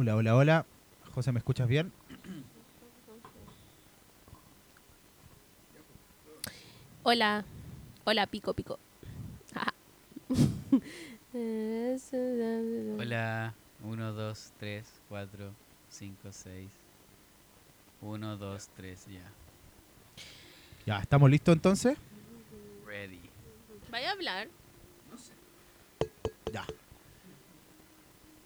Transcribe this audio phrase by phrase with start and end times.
[0.00, 0.66] Hola, hola, hola.
[1.12, 1.90] José, ¿me escuchas bien?
[7.02, 7.44] Hola.
[8.04, 8.78] Hola, pico, pico.
[12.96, 15.54] Hola, 1, 2, 3, 4,
[15.88, 16.68] 5, 6.
[18.00, 19.32] 1, 2, 3, ya.
[20.86, 21.98] Ya, ¿estamos listos entonces?
[22.86, 23.20] Ready.
[23.90, 24.48] Vaya a hablar.
[26.52, 26.64] Ya.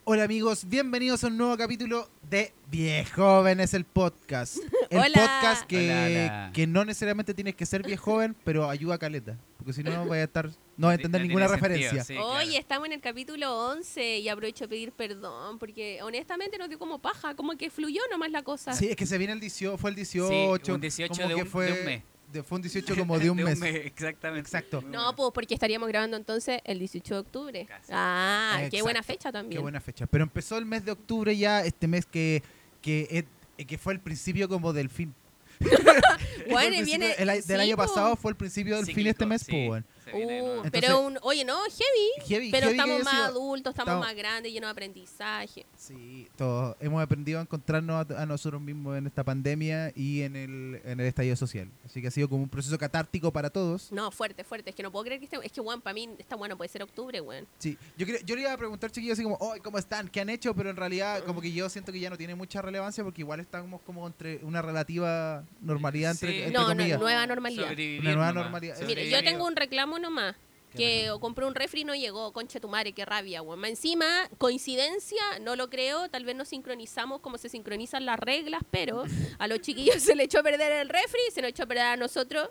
[0.04, 4.56] Hola amigos, bienvenidos a un nuevo capítulo de Viejóvenes el podcast.
[4.90, 5.12] El Hola.
[5.14, 6.50] podcast que, Hola, hola.
[6.52, 9.38] que no necesariamente tienes que ser viejoven, pero ayuda a caleta.
[9.58, 12.02] Porque si no, no vaya a estar, no vas a entender No ninguna sentido, referencia.
[12.04, 12.58] sí, Oye, claro.
[12.58, 16.98] estamos en el capítulo 11 y aprovecho a pedir perdón porque honestamente nos dio como
[17.00, 18.72] paja, como que fluyó nomás la cosa.
[18.72, 20.64] Sí, es que se viene el 18, fue el 18.
[20.64, 22.02] Sí, un 18 como de que un- fue, de un mes.
[22.32, 23.60] De- fue un 18 como de un mes.
[23.62, 24.40] Exactamente.
[24.48, 24.82] Exacto.
[24.82, 27.66] No, pues porque estaríamos grabando entonces el 18 de octubre.
[27.66, 27.92] Casi.
[27.92, 29.58] Ah, qué buena fecha también.
[29.58, 30.06] Qué buena fecha.
[30.06, 32.42] Pero empezó el mes de octubre ya, este mes que,
[32.80, 33.26] que,
[33.58, 35.14] eh, que fue el principio como del fin.
[35.60, 37.82] El Bueno, principio viene el del sí, año po.
[37.82, 39.84] pasado fue el principio del fin este mes, sí, pues.
[40.12, 40.64] Se viene de Uh, nuevo.
[40.64, 42.28] Entonces- pero un, oye, no, heavy.
[42.28, 45.66] Heavy, Pero heavy estamos más sido- adultos, estamos estamos- más grandes, llenos de aprendizaje.
[45.76, 50.36] Sí, todos hemos aprendido a encontrarnos a, a nosotros mismos en esta pandemia y en
[50.36, 51.68] el, en el estallido social.
[51.84, 53.90] Así que ha sido como un proceso catártico para todos.
[53.92, 54.70] No, fuerte, fuerte.
[54.70, 55.38] Es que no puedo creer que esté.
[55.42, 57.46] Es que, weón, para mí está bueno, puede ser octubre, weón.
[57.58, 60.08] Sí, yo, yo le iba a preguntar, chiquillos, así como, oh, ¿cómo están?
[60.08, 60.54] ¿Qué han hecho?
[60.54, 63.40] Pero en realidad, como que yo siento que ya no tiene mucha relevancia porque igual
[63.40, 66.36] estamos como entre una relativa normalidad, entre, Sí.
[66.38, 67.00] entre No, no, comillas.
[67.00, 67.62] nueva normalidad.
[67.68, 68.80] Sobrevivir Una nueva nomás, normalidad.
[68.86, 70.36] Mire, yo tengo un reclamo nomás.
[70.72, 73.62] ¿Qué Que o compré un refri y no llegó, concha tu madre, qué rabia, weón.
[73.66, 74.06] Encima,
[74.38, 79.04] coincidencia, no lo creo, tal vez no sincronizamos como se sincronizan las reglas, pero
[79.38, 81.84] a los chiquillos se le echó a perder el refri, se nos echó a perder
[81.84, 82.48] a nosotros,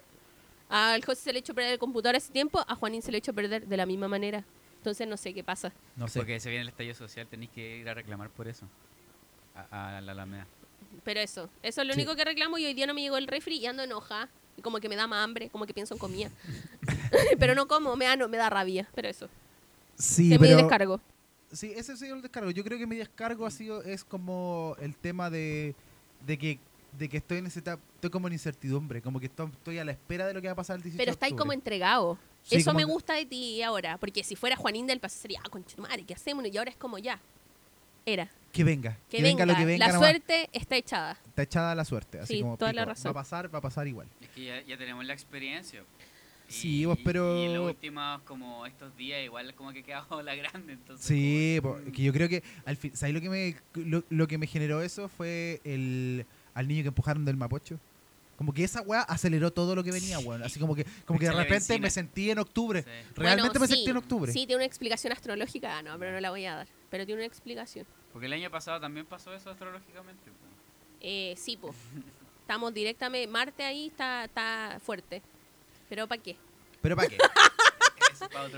[0.70, 3.18] al José se le echó a perder el computador hace tiempo, a Juanín se le
[3.18, 4.46] echó a perder de la misma manera.
[4.78, 5.72] Entonces no sé qué pasa.
[5.96, 6.20] No sé.
[6.20, 8.68] Porque se viene el estallido social, tenéis que ir a reclamar por eso.
[9.56, 10.48] A, a la Alameda.
[11.04, 12.00] Pero eso, eso es lo Sí.
[12.00, 14.30] único que reclamo y hoy día no me llegó el refri y ando enoja.
[14.62, 16.30] Y como que me da más hambre, como que pienso en comida.
[17.40, 18.88] pero no como, me da, no, me da rabia.
[18.94, 19.28] Pero eso,
[19.98, 21.02] Sí, es mi descargo.
[21.52, 22.52] Sí, ese ha sido el descargo.
[22.52, 25.74] Yo creo que mi descargo ha sido, es como el tema de,
[26.28, 26.60] de que
[26.98, 29.86] de que estoy en esa etapa, estoy como en incertidumbre, como que estoy, estoy a
[29.86, 32.20] la espera de lo que va a pasar el 18 Pero estáis como entregado.
[32.44, 33.98] Sí, Eso como me que- gusta de ti ahora.
[33.98, 36.46] Porque si fuera Juanín del Paso sería, ah, conchetumare, ¿qué hacemos?
[36.46, 37.20] Y ahora es como ya.
[38.06, 38.30] Era.
[38.52, 39.88] Que venga, Que, venga, lo que venga.
[39.88, 40.10] La nomás.
[40.10, 41.18] suerte está echada.
[41.28, 43.10] Está echada la suerte, así Sí, como toda la razón.
[43.10, 44.08] va a pasar, va a pasar igual.
[44.20, 45.84] Es que ya, ya tenemos la experiencia.
[46.50, 50.36] Sí, vos, pero- Y en los últimos, como estos días, igual como que quedamos la
[50.36, 50.74] grande.
[50.74, 54.28] Entonces, Sí, como- que yo creo que al fin, ¿sabes lo que me lo, lo
[54.28, 57.80] que me generó eso fue el al niño que empujaron del Mapocho?
[58.38, 60.44] Como que esa weá aceleró todo lo que venía, weón.
[60.44, 62.82] Así como que, como que de repente me sentí en octubre.
[62.82, 62.90] Sí.
[63.16, 64.32] Realmente Bueno, me sentí en octubre.
[64.34, 65.78] Sí, tiene una explicación astrológica.
[65.78, 66.68] Ah, no, pero no la voy a dar.
[66.92, 67.88] Pero tiene una explicación.
[68.14, 70.30] Porque el año pasado también pasó eso astrológicamente.
[70.30, 70.38] po.
[71.00, 71.74] Eh, sí, pues.
[72.42, 73.28] Estamos directamente.
[73.32, 75.24] Marte ahí está, está fuerte.
[75.90, 76.36] Pero ¿para qué?
[76.82, 77.18] Pero para qué?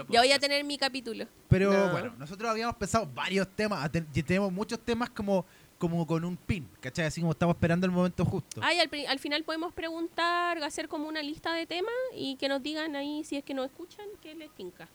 [0.10, 1.26] Ya voy a tener mi capítulo.
[1.48, 1.92] Pero No.
[1.92, 5.46] bueno, nosotros habíamos pensado varios temas, ten- y tenemos muchos temas como,
[5.78, 7.06] como con un pin, ¿cachai?
[7.06, 8.60] Así como estamos esperando el momento justo.
[8.62, 12.62] Ay, al, al final podemos preguntar, hacer como una lista de temas y que nos
[12.62, 14.90] digan ahí si es que nos escuchan, que les tinca.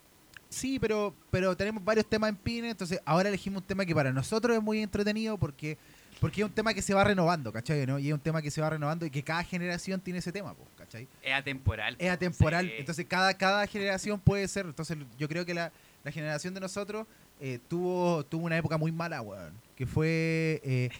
[0.48, 4.12] Sí, pero, pero tenemos varios temas en pin, entonces ahora elegimos un tema que para
[4.12, 5.76] nosotros es muy entretenido porque,
[6.20, 7.86] porque es un tema que se va renovando, ¿cachai?
[7.86, 7.98] ¿no?
[7.98, 10.54] Y es un tema que se va renovando y que cada generación tiene ese tema,
[10.54, 11.06] po, ¿cachai?
[11.22, 11.96] Es atemporal.
[11.98, 12.72] Es po, atemporal, sí.
[12.78, 15.70] entonces cada, cada generación puede ser, entonces yo creo que la,
[16.02, 17.06] la generación de nosotros
[17.40, 20.90] eh, tuvo, tuvo una época muy mala, weón, que fue, eh,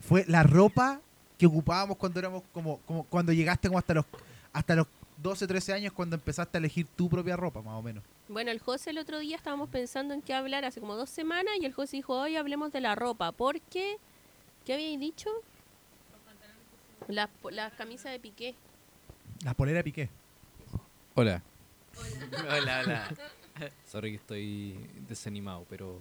[0.00, 1.00] fue la ropa
[1.36, 4.06] que ocupábamos cuando éramos como, como cuando llegaste como hasta los,
[4.52, 4.86] hasta los
[5.22, 8.02] 12, 13 años cuando empezaste a elegir tu propia ropa, más o menos.
[8.28, 11.54] Bueno, el José el otro día estábamos pensando en qué hablar hace como dos semanas
[11.60, 13.96] y el José dijo, hoy hablemos de la ropa, porque,
[14.64, 15.30] ¿qué habíais dicho?
[17.08, 18.54] Las las camisas de piqué.
[19.44, 20.08] La polera de piqué.
[21.14, 21.42] Hola.
[22.48, 23.08] Hola, hola.
[23.86, 24.76] Sorry que estoy
[25.08, 25.98] desanimado, pero.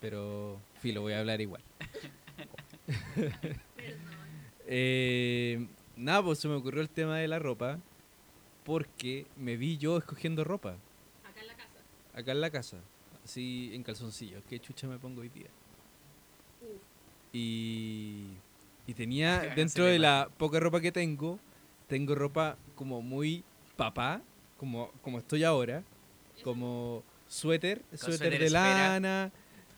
[0.00, 0.60] Pero.
[0.80, 1.62] Filo, voy a hablar igual.
[4.72, 5.66] Eh,
[5.96, 7.80] nada, pues se me ocurrió el tema de la ropa.
[8.70, 10.76] Porque me vi yo escogiendo ropa.
[11.24, 11.78] Acá en la casa.
[12.14, 12.76] Acá en la casa.
[13.24, 14.44] Así en calzoncillos.
[14.48, 15.48] ¿Qué chucha me pongo hoy día?
[17.32, 18.26] Y.
[18.86, 21.40] Y tenía dentro de la poca ropa que tengo.
[21.88, 23.42] Tengo ropa como muy
[23.76, 24.22] papá.
[24.56, 25.82] Como, como estoy ahora.
[26.44, 29.32] Como suéter, suéter suéter de lana,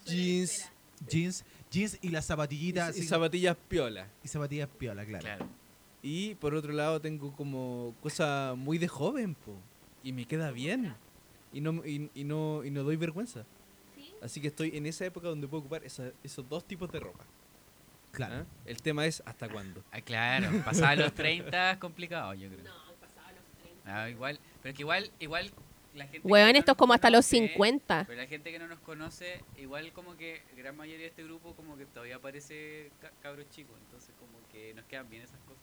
[0.05, 0.69] jeans
[1.09, 2.97] Jeans, jeans y las y, zapatillitas.
[2.97, 4.06] y así- zapatillas piola.
[4.23, 5.25] y zapatillas piola, claro.
[5.25, 5.62] Claro.
[6.02, 9.54] Y por otro lado tengo como cosa muy de joven, po.
[10.02, 10.94] Y me queda bien.
[11.52, 13.44] Y no, y, y no, y no doy vergüenza.
[13.94, 14.12] ¿Sí?
[14.20, 17.25] Así que estoy en esa época donde puedo ocupar esa- esos dos tipos de ropa.
[18.10, 18.34] Claro.
[18.40, 18.44] ¿ah?
[18.66, 19.82] El tema es hasta cuándo.
[19.93, 22.64] Ah, claro, pasar los 30 es complicado, yo creo.
[22.64, 24.02] No, pasaba los 30.
[24.02, 25.50] Ah, igual, pero es que igual, igual
[25.94, 26.20] la gente.
[26.22, 28.05] que Weón, no esto es nos como hasta los conoce, 50.
[28.08, 31.55] Pero la gente que no nos conoce, igual como que gran mayoría de este grupo
[31.55, 35.62] como que todavía parece ca- cabros chicos, entonces como que nos quedan bien esas cosas.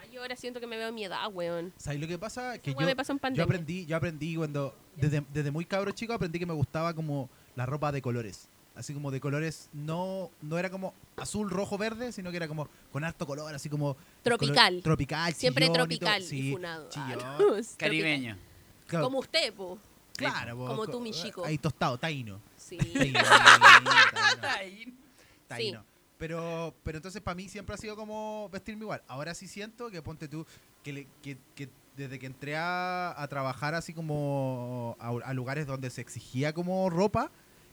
[0.00, 1.72] Ay, yo ahora siento que me veo a mi edad, weón.
[1.76, 2.58] ¿Sabes lo que pasa?
[2.58, 3.44] Que Esa yo, weá me pasó en yo pandemia.
[3.44, 7.66] aprendí, yo aprendí cuando, desde, desde muy cabro chico, aprendí que me gustaba como la
[7.66, 8.48] ropa de colores.
[8.76, 12.68] Así como de colores, no, no era como azul, rojo, verde, sino que era como
[12.92, 13.96] con harto color, así como...
[14.22, 14.74] Tropical.
[14.74, 16.08] color- tropical, Siempre chillón y todo.
[16.08, 16.88] tropical y Sí, funado.
[16.88, 17.38] Ah, chillón.
[17.40, 17.74] no, es.
[17.76, 18.38] Caribeño.
[18.86, 19.78] Claro, Como usted, po.
[20.16, 21.44] claro, po, Como co- tú, mi chico.
[21.44, 22.40] Ahí tostado, taíno.
[22.56, 22.76] Sí.
[22.78, 24.94] Taíno, taíno, Ahí.
[25.48, 25.84] taíno.
[26.18, 29.02] Pero, pero entonces para mí siempre ha sido como vestirme igual.
[29.06, 30.46] Ahora sí siento que ponte tú,
[30.82, 35.66] que, le- que, que desde que entré a, a trabajar así como a, a lugares
[35.66, 37.30] donde se exigía como ropa,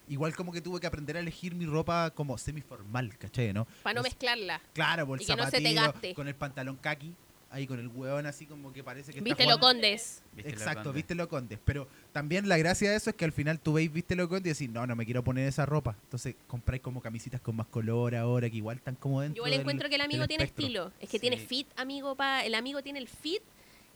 [0.08, 3.52] igual como que tuve que aprender a elegir mi ropa como semiformal, ¿cachai?
[3.54, 3.66] ¿no?
[3.84, 4.62] Para no Es- mezclarla.
[4.74, 6.14] Claro, por el Y que no se te zapatillo, gaste.
[6.14, 7.16] con el pantalón kaki,
[7.56, 10.22] ahí con el hueón así como que parece que Viste lo condes.
[10.34, 11.58] ¿Viste lo Exacto, viste lo condes.
[11.64, 14.60] Pero también la gracia de eso es que al final tú veis viste lo condes
[14.60, 15.96] y decís, no, no me quiero poner esa ropa.
[16.04, 19.52] Entonces compráis como camisitas con más color ahora, que igual están como dentro Yo igual
[19.52, 20.66] del- encuentro que el amigo tiene espectro.
[20.66, 20.92] estilo.
[21.00, 21.22] Es que Sí.
[21.22, 22.16] tiene fit, amigo.
[22.16, 23.42] Pa, el amigo tiene el fit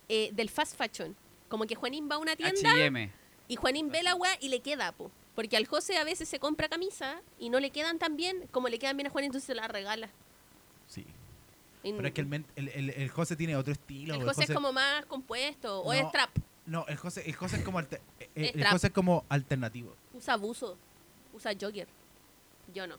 [0.07, 1.15] eh, del fast fashion.
[1.49, 3.11] Como que Juanín va a una tienda H&M.
[3.49, 5.11] y Juanín ve la weá y le queda, po.
[5.35, 8.69] Porque al José a veces se compra camisa y no le quedan tan bien como
[8.69, 10.09] le quedan bien a Juanín, entonces se la regala.
[10.87, 11.05] Sí.
[11.81, 14.15] Pero es que el, men- el, el, el José tiene otro estilo.
[14.15, 15.81] el el José es como más compuesto.
[15.81, 16.29] O es trap.
[16.65, 18.67] No, el José, el José es como alter- eh, Es el.
[18.67, 19.95] José es como alternativo.
[20.13, 20.77] Usa buzo.
[21.33, 21.87] Usa jogger.
[22.73, 22.97] Yo no.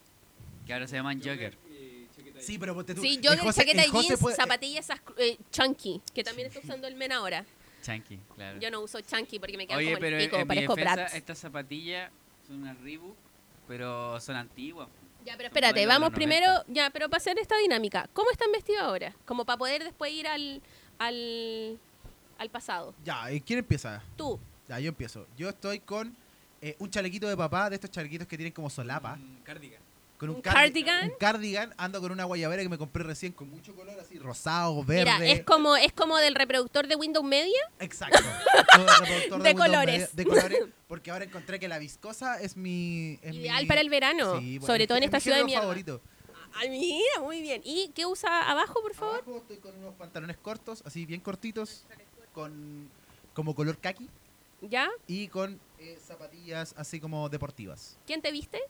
[0.66, 1.56] Que ahora se llaman Joker.
[2.38, 3.02] Sí, pero ponte tú.
[3.02, 6.94] Sí, jogger, José- chaqueta jeans, puede- zapatillas esas eh, chunky, que también está usando el
[6.94, 7.44] men ahora.
[7.82, 8.58] Chunky, claro.
[8.60, 10.48] Yo no uso chunky porque me quedan Oye, como pero el en, pico, en mi
[10.48, 11.14] parezco defensa, Bratz.
[11.14, 12.10] estas zapatillas
[12.46, 13.16] son unas Reebok,
[13.68, 14.88] pero son antiguas.
[15.24, 16.72] Ya, pero espérate, vamos primero, 90.
[16.72, 19.14] ya, pero para hacer esta dinámica, ¿cómo están vestidos ahora?
[19.24, 20.62] Como para poder después ir al,
[20.98, 21.78] al,
[22.38, 22.94] al pasado.
[23.04, 24.02] Ya, ¿y ¿quién empieza?
[24.16, 24.38] Tú,
[24.68, 25.26] Ya, yo empiezo.
[25.36, 26.16] Yo estoy con
[26.62, 29.14] eh, un chalequito de papá, de estos chalequitos que tienen como solapa.
[29.14, 29.80] Un cardigan.
[30.20, 31.04] Con un, ¿Un cardi- cardigan?
[31.12, 34.84] Un cardigan, ando con una guayabera que me compré recién con mucho color, así rosado,
[34.84, 35.10] verde.
[35.18, 37.58] mira, es como, es como del reproductor de Windows Media.
[37.78, 38.18] Exacto.
[38.68, 39.94] De Windows colores.
[39.94, 40.58] Media- de colores.
[40.88, 43.18] Porque ahora encontré que la viscosa es mi.
[43.22, 45.62] es Ideal mi- para el verano, Sí, bueno, sobre todo en esta ciudad de mierda.
[45.62, 46.00] favorito.
[46.54, 47.62] Ay, mira, muy bien.
[47.64, 49.22] ¿Y qué usa abajo, por favor?
[49.22, 51.84] Abajo estoy con unos pantalones cortos, así bien cortitos,
[52.34, 52.90] con
[53.32, 54.08] como color kaki
[54.62, 54.90] ¿Ya?
[55.06, 57.96] y con eh, zapatillas así como deportivas.
[58.06, 58.60] ¿Quién te viste?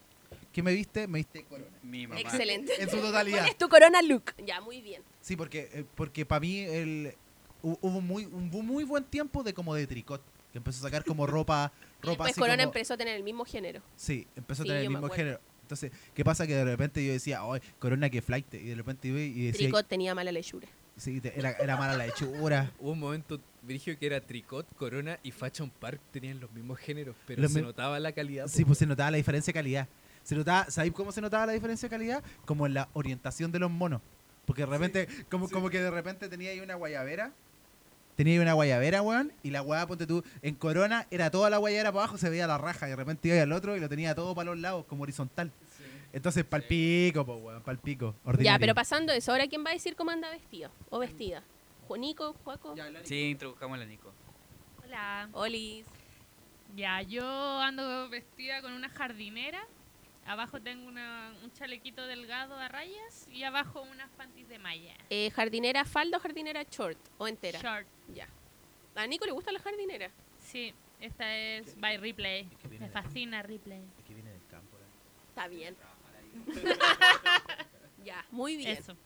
[0.52, 1.06] ¿Qué me viste?
[1.06, 1.69] Me viste corona.
[1.82, 2.20] Mi mamá.
[2.20, 2.73] Excelente.
[2.82, 3.47] En su ¿Cuál totalidad.
[3.47, 4.35] es tu corona look?
[4.44, 5.02] Ya, muy bien.
[5.20, 7.14] Sí, porque, eh, porque para mí el,
[7.62, 10.23] hu- hubo muy, un muy buen tiempo de como de tricot.
[10.52, 13.14] Que empezó a sacar como ropa, Y ropa después así Corona como- empezó a tener
[13.17, 13.81] el mismo género.
[13.97, 15.41] Sí, empezó a tener el mismo género.
[15.62, 16.44] Entonces, ¿qué pasa?
[16.49, 18.52] Que de repente yo decía, ay, Corona que flight.
[18.55, 20.67] Y de repente iba y decía, Tricot tenía mala lechura.
[20.97, 22.73] sí, era, era mala la hechura.
[22.81, 27.14] Hubo un momento, Virgio, que era Tricot, Corona y Fashion Park tenían los mismos géneros,
[27.25, 28.49] pero Los se notaba la calidad.
[28.49, 29.88] Sí, pues se notaba la diferencia de calidad.
[30.22, 32.22] Se notaba, ¿Sabéis cómo se notaba la diferencia de calidad?
[32.44, 34.00] Como en la orientación de los monos.
[34.44, 35.55] Porque de repente, como, sí.
[35.55, 37.32] como que de repente tenía ahí una guayabera.
[38.17, 39.32] Tenía ahí una guayabera, weón.
[39.43, 42.46] Y la guaya, ponte tú, en Corona era toda la guayabera para abajo, se veía
[42.46, 42.87] la raja.
[42.87, 45.52] Y de repente iba al otro y lo tenía todo para los lados, como horizontal.
[46.12, 48.14] Entonces, palpico, po, weón, palpico.
[48.25, 48.61] Ya, Ordinario.
[48.61, 51.42] pero pasando eso, ahora quién va a decir cómo anda vestido o vestida.
[51.87, 54.12] Juanico, Juaco, Sí, introduzcamos a la Nico.
[54.85, 55.28] Hola.
[55.33, 55.87] Olis.
[56.76, 57.25] Ya, yo
[57.61, 59.61] ando vestida con una jardinera.
[60.30, 64.94] Abajo tengo una- un chalequito delgado a rayas y abajo unas panties de malla.
[65.10, 66.96] Eh, ¿Jardinera falda o jardinera short?
[67.18, 67.58] ¿O entera?
[67.60, 67.84] Short.
[68.14, 68.28] Ya.
[68.94, 70.08] ¿A Nico le gusta la jardinera?
[70.38, 72.44] Sí, esta es by Replay.
[72.62, 73.82] que viene Me fascina Replay.
[74.06, 74.76] que viene del campo,
[75.30, 75.76] Está bien.
[78.04, 78.76] ya, muy bien.
[78.76, 78.96] Eso.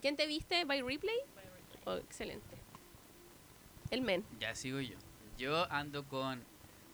[0.00, 0.64] ¿Quién te viste?
[0.66, 1.18] ¿By Replay?
[1.84, 2.56] Oh, excelente.
[3.90, 4.24] El men.
[4.38, 4.96] Ya sigo yo.
[5.36, 6.44] Yo ando con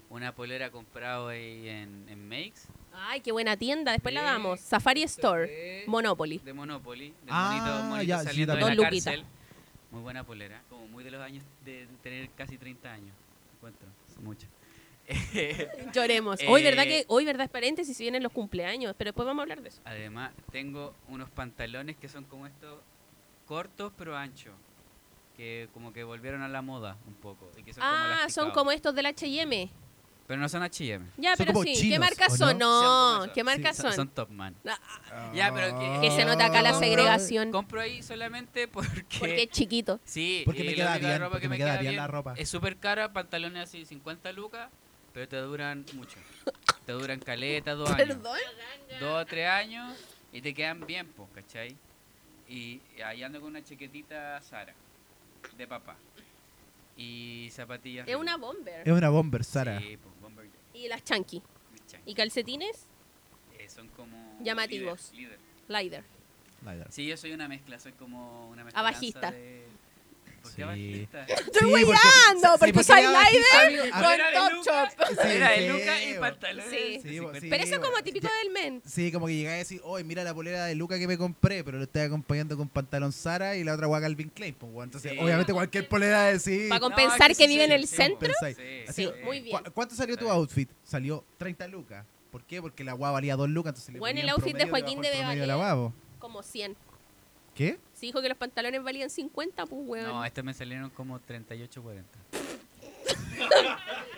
[0.08, 2.68] una polera comprado ahí en, en Makes
[2.98, 3.92] Ay, qué buena tienda.
[3.92, 4.60] Después la damos.
[4.60, 5.46] Safari Store.
[5.46, 6.38] de, Monopoly.
[6.38, 7.08] de Monopoly.
[7.10, 8.76] Del Ah, monito, monito ya, sí, saliendo de también.
[8.78, 9.10] la Don Luquita.
[9.10, 9.26] cárcel.
[9.90, 10.62] Muy buena polera.
[10.68, 13.14] Como muy de los años de tener casi 30 años.
[13.54, 13.86] Encuentro.
[14.14, 14.48] Son muchos.
[15.94, 16.40] Lloremos.
[16.48, 19.40] Hoy, ¿verdad Eh, que hoy, verdad, es paréntesis, si vienen los cumpleaños, pero después vamos
[19.40, 19.80] a hablar de eso.
[19.84, 22.80] Además, tengo unos pantalones que son como estos
[23.46, 24.52] cortos pero anchos.
[25.36, 27.50] Que como que volvieron a la moda un poco.
[27.58, 29.70] Y que son como Ah, son como estos del H&M.
[30.26, 31.06] Pero no son H&M.
[31.18, 31.72] Ya, Son pero como sí.
[31.74, 32.58] ¿Qué chinos, marcas ¿o son?
[32.58, 33.26] no?
[33.32, 33.92] ¿qué marcas Sí, son?
[33.92, 34.56] Son Topman.
[34.66, 37.52] Ah, Ya, pero que- Que se nota acá la Compro- segregación.
[37.52, 39.04] Compro ahí solamente porque...
[39.20, 40.00] Porque es chiquito.
[40.04, 42.34] Sí, Porque me queda bien, ropa que me me queda queda bien bien la ropa.
[42.36, 44.68] Es súper cara, pantalones así 50 lucas,
[45.14, 46.18] pero te duran mucho.
[46.84, 48.08] te duran caleta, dos años.
[48.08, 48.38] Perdón.
[49.00, 49.96] Dos o tres años
[50.32, 51.76] y te quedan bien, pues, ¿cachai?
[52.48, 54.74] Y ahí ando con una chaquetita Sara,
[55.56, 55.96] de papá.
[56.96, 58.08] Y zapatillas.
[58.08, 58.86] Es una bomber.
[58.88, 59.78] Es una bomber, Sara.
[59.80, 60.15] Sí, pues, jacket,
[60.76, 61.42] Y las chunky.
[61.80, 62.00] ¿cachai?
[62.04, 62.86] ¿Y calcetines?
[63.58, 64.38] Eh, son como...
[64.42, 65.12] Llamativos.
[65.14, 65.38] líder.
[65.68, 66.04] Lider.
[66.62, 66.92] Lider.
[66.92, 68.80] Sí, yo soy una mezcla, soy como una mezcla.
[68.80, 69.30] Abajista.
[69.30, 69.66] De...
[70.46, 71.08] ¿Por qué Sí.
[71.28, 71.96] Estoy Sí, weyando,
[72.52, 74.02] sí, porque porque soy Lider con
[74.34, 75.08] top chop.
[75.08, 76.70] Sí, Era de sí, Luca y pantalones.
[76.70, 77.00] Sí.
[77.02, 77.40] Sí, bo, 50.
[77.40, 77.46] sí.
[77.50, 78.82] Pero eso es como bueno, típico ya- del men.
[78.86, 81.64] Sí, como que llegáis a decir, oye, mira la polera de Luca que me compré,
[81.64, 84.54] pero lo estoy acompañando con pantalón Sara y la otra guaca Calvin Klein.
[84.54, 84.72] Pues.
[84.84, 85.18] Entonces, Sí.
[85.18, 86.66] obviamente cualquier polera de sí.
[86.68, 88.32] Para No, compensar es que, que vive en sí, el sí, centro.
[88.40, 88.46] Sí,
[88.88, 89.58] Así, Sí, muy bien.
[89.64, 90.68] ¿cu- ¿Cuánto salió tu outfit?
[90.84, 92.04] Salió 30 lucas.
[92.30, 92.60] ¿Por qué?
[92.60, 95.22] Porque la guava valía 2 lucas, entonces le Bueno, ponían el outfit de Joaquín debe
[95.22, 95.90] valer.
[96.18, 96.76] Como 100.
[97.56, 97.78] ¿Qué?
[97.94, 100.06] Se dijo que los pantalones valían 50, pues, weón.
[100.08, 102.18] No, estos me salieron como 38, 40.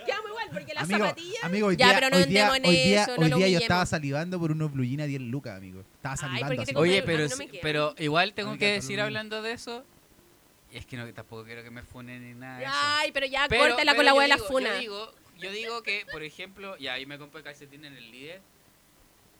[0.07, 1.45] Quedamos igual, porque las Amigo, zapatillas...
[1.45, 3.37] amigo, hoy Ya, día, pero no hoy día, en hoy día, eso, no hoy lo
[3.37, 5.80] día yo estaba salivando por unos blue jeans a 10 lucas, amigo.
[5.95, 9.52] Estaba Ay, salivando te Oye, pero, no sí- pero igual tengo que decir hablando de
[9.52, 9.85] eso.
[10.73, 12.73] Y es que no, tampoco quiero que me funen ni nada de eso.
[12.75, 14.68] Ay, pero ya Pero- córtala pero con la weá de la funa.
[14.75, 18.40] Yo digo, yo digo que, por ejemplo, ya ahí me compré calcetín en el líder,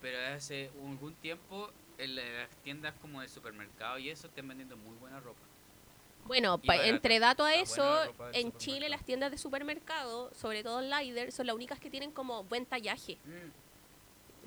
[0.01, 4.97] pero hace algún tiempo en las tiendas como de supermercado y eso están vendiendo muy
[4.97, 5.41] buena ropa.
[6.27, 8.03] Bueno, pa- entre datos a eso,
[8.33, 8.53] en.
[8.59, 12.45] Chile las tiendas de supermercado, sobre todo en Lider, son las únicas que tienen como
[12.45, 13.19] buen tallaje.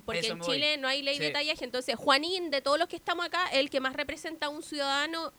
[0.06, 0.48] Porque Eso en voy.
[0.48, 1.64] Chile no hay ley de tallaje.
[1.64, 4.64] Entonces, Juanín, de todos los que estamos acá, es el que más representa a un
[4.64, 5.32] ciudadano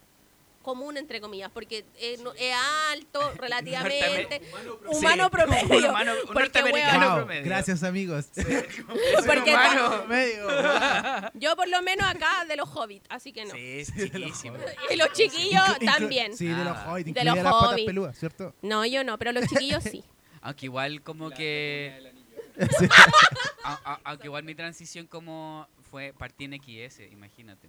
[0.62, 2.54] común, entre comillas, porque es, no- es
[2.92, 4.40] alto relativamente,
[4.86, 5.90] humano promedio.
[5.90, 7.44] humano- un porque, norteamericano weón, Wow, promedio.
[7.44, 8.26] gracias amigos.
[9.26, 10.04] Porque humano.
[10.08, 11.30] Wow.
[11.34, 13.50] yo por lo menos acá de los hobbits, así que no.
[13.54, 14.56] Sí, es chiquísimo.
[14.90, 16.36] Y los chiquillos Inclu- también.
[16.36, 16.86] Sí, de los Ah.
[16.92, 17.86] hobbits, De los las patas hobbits.
[17.86, 18.54] peludas, ¿cierto?
[18.62, 20.04] No, yo no, pero los chiquillos sí.
[20.42, 22.12] Aunque igual como que...
[23.64, 27.68] a- a- aunque igual mi transición como fue partí en XS, imagínate.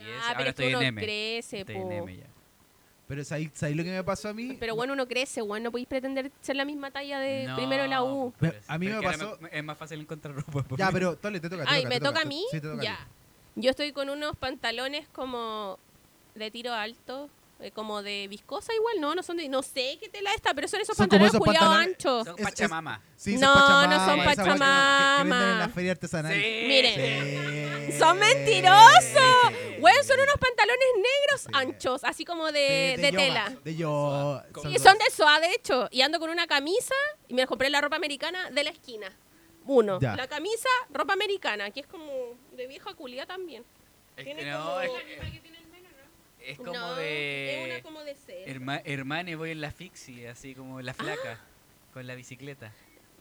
[0.00, 1.00] Ya, pero ahora es que estoy en uno M.
[1.02, 1.80] crece, Estoy po.
[1.82, 2.26] en M ya.
[3.08, 4.56] Pero ¿sabéis, sabéis lo que me pasó a mí?
[4.60, 7.90] Pero bueno, uno crece, bueno, no podéis pretender ser la misma talla de primero en
[7.90, 8.32] la U.
[8.38, 10.64] pero A mí pero me es que ahora pasó- Es más fácil encontrar ropa.
[10.76, 11.64] Ya, pero Tole, te toca.
[11.64, 12.44] te Ay, toca, ¿me te toca a te- mí?
[12.52, 12.96] Sí, te toca a ya.
[12.96, 13.62] ti.
[13.62, 15.78] Yo estoy con unos pantalones como
[16.36, 17.28] de tiro alto,
[17.62, 20.66] eh, como de viscosa igual, no, no son de, no sé qué tela esta, pero
[20.68, 22.24] son esos Son pantalones esos culiados pantalones- anchos.
[22.26, 23.02] Son es- Pachamama.
[23.16, 26.34] Sí, No, son no son esa que- que- venden en la feria artesanal.
[26.34, 27.90] Miren.
[27.92, 27.98] Sí.
[27.98, 29.12] Son mentirosos.
[29.48, 29.76] Sí.
[29.80, 31.48] Weón, son unos pantalones negros Sí.
[31.52, 33.56] anchos, así como Sí, de, de Yoma, tela.
[33.64, 34.42] De yo.
[34.70, 35.88] Y son de SOA, de hecho.
[35.90, 36.94] Y ando con una camisa
[37.28, 39.10] y me compré la ropa americana de la esquina.
[39.66, 40.00] Uno.
[40.00, 40.16] Ya.
[40.16, 42.10] La camisa, ropa americana, que es como
[42.52, 43.64] de vieja culia también.
[44.16, 44.90] Es Tiene que no, como- es,
[46.44, 47.60] es como no, de...
[47.64, 48.48] Es una como de ser.
[48.48, 51.40] Herma, hermane, voy en la fixie, así como la flaca,
[51.92, 52.72] con la bicicleta.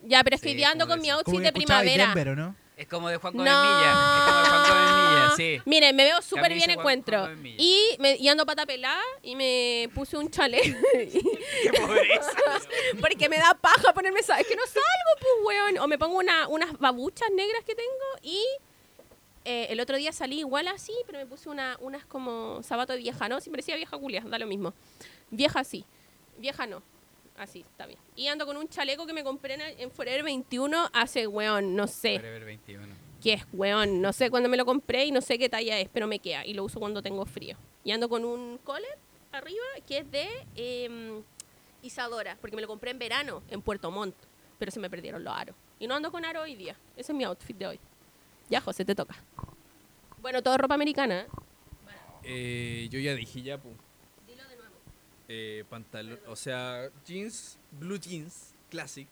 [0.03, 2.05] Ya, pero es que Sí, ando con mi outfit de primavera.
[2.07, 2.55] Denver, ¿o no?
[2.77, 3.39] Es como de Juan No.
[3.43, 3.91] Gómez Milla.
[3.91, 5.61] Es como de Juan Gómez Milla, sí.
[5.65, 7.19] Miren, me veo súper bien Juan- encuentro.
[7.23, 7.43] Juan.
[7.45, 10.63] Y, me, y ando pata pelada y me puse un chalet.
[10.93, 12.31] Qué pobreza.
[13.01, 14.21] Porque me da paja ponerme.
[14.21, 15.77] Es que no salgo, pues, weón.
[15.79, 17.89] O me pongo una, unas babuchas negras que tengo
[18.21, 18.41] y
[19.45, 23.03] eh, el otro día salí igual así, pero me puse una, unas como zapatos de
[23.03, 23.39] vieja, ¿no?
[23.41, 24.73] Sí, parecía vieja culia, da lo mismo.
[25.29, 25.85] Vieja sí,
[26.37, 26.81] vieja no.
[27.37, 27.99] Así, está bien.
[28.17, 31.87] Y ando con un chaleco que me compré en, en Forever 21 hace, weón, no
[31.87, 32.95] sé Forever 21.
[33.23, 34.01] qué es, weón.
[34.01, 36.45] No sé cuándo me lo compré y no sé qué talla es, pero me queda.
[36.45, 37.57] Y lo uso cuando tengo frío.
[37.85, 38.97] Y ando con un collar
[39.31, 41.23] arriba que es de em,
[41.81, 44.15] Isadora, porque me lo compré en verano en Puerto Montt,
[44.57, 45.55] pero se me perdieron los aros.
[45.79, 46.75] Y no ando con aro hoy día.
[46.97, 47.79] Ese es mi outfit de hoy.
[48.49, 49.15] Ya, José, te toca.
[50.21, 51.21] Bueno, todo ropa americana.
[51.21, 51.27] ¿eh?
[52.23, 53.69] Eh, yo ya dije ya, pu.
[54.27, 54.75] Dilo de nuevo.
[55.27, 59.07] Eh, pantalón, o sea, jeans, blue jeans, classic,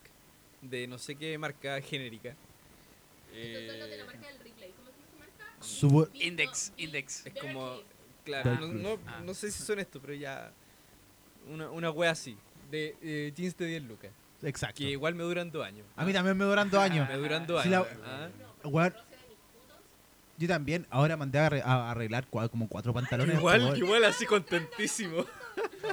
[0.61, 2.35] de no sé qué marca genérica.
[3.33, 4.71] Estos son los de la Eh, marca del Ripley.
[4.71, 5.63] ¿Cómo se llama esa marca?
[5.63, 7.25] Subo- Index, index.
[7.25, 7.77] es como,
[8.25, 8.81] claro, Dark no, Blue.
[8.81, 9.21] no, Ah.
[9.23, 10.51] no sé si son estos, pero ya
[11.49, 12.37] una, una wea así,
[12.71, 14.75] de eh, jeans de 10 lucas, Exacto.
[14.79, 15.85] que igual me duran dos años.
[15.95, 17.07] A mí también me duran dos años.
[17.09, 17.87] Me duran dos Sí, años.
[18.01, 18.29] la- ah.
[18.63, 18.93] Weón,
[20.37, 20.85] Yo también.
[20.89, 23.35] Ahora mandé a arre- a arreglar cua- como cuatro pantalones.
[23.37, 25.25] Igual, igual así contentísimo.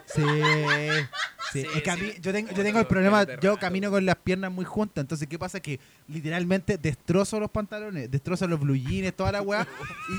[0.07, 0.23] Sí.
[0.23, 1.05] sí.
[1.53, 2.03] Sí, es que a sí.
[2.03, 5.29] mí, yo tengo, yo tengo el problema, yo camino con las piernas muy juntas, entonces
[5.29, 5.61] ¿qué pasa?
[5.61, 9.65] Que literalmente destrozo los pantalones, destrozo los blue jeans, toda la weá,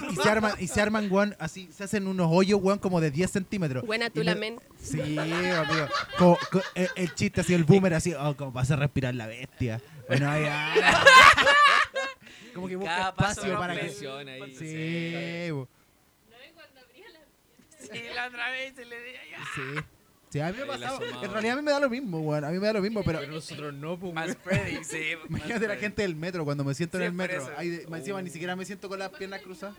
[0.10, 3.01] y, y se arman, y se arman, weón, así, se hacen unos hoyos, weón, como
[3.01, 3.86] de 10 centímetros.
[3.86, 4.60] Buena Y tú me- men.
[4.82, 5.88] Sí, amigo.
[6.17, 9.27] Como- co- el, el chiste así, el boomer así, oh, como vas a respirar la
[9.27, 9.82] bestia.
[10.08, 11.03] Bueno, ahí, ah.
[12.55, 13.81] Como que busca Cada paso espacio para que...
[13.81, 14.55] Ahí.
[14.55, 15.67] Sí, bo-
[17.79, 19.38] Sí, la otra vez se le di allá.
[19.53, 19.62] sí.
[20.31, 20.97] Sí, a mí me ha Ahí la pasado.
[21.05, 21.25] asomaba.
[21.25, 22.43] En realidad a mí me da lo mismo, weón.
[22.43, 23.19] A mí me da lo mismo, pero.
[23.19, 24.38] Pero nosotros no, pues, Más weón.
[24.38, 25.03] spreading, sí.
[25.21, 27.41] más Imagínate la gente del metro cuando me siento en Sí, el por metro.
[27.43, 27.51] eso.
[27.57, 28.21] Ahí de- más encima Oh.
[28.21, 29.75] ni siquiera me siento con las piernas cruzadas.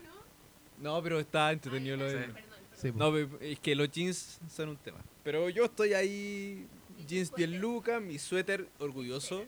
[0.80, 2.26] No, pero está entretenido lo de...
[2.26, 2.32] Sí.
[2.80, 2.98] Sí, po.
[2.98, 4.98] No, pe- es que los jeans son un tema.
[5.24, 6.66] Pero yo estoy ahí,
[7.08, 9.44] jeans 10 lucas, mi suéter orgulloso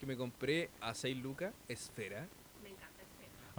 [0.00, 2.26] que me compré a 6 lucas, esfera.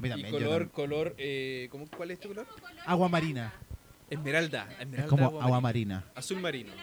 [0.01, 0.31] A mí Y también.
[0.31, 0.70] color, también.
[0.70, 2.48] color, eh, ¿cómo, ¿cuál es tu color?
[2.86, 3.53] Agua marina.
[4.10, 4.63] Esmeralda.
[4.79, 5.96] esmeralda Es como agua agua marina.
[6.00, 6.12] marina.
[6.15, 6.74] Azul marino.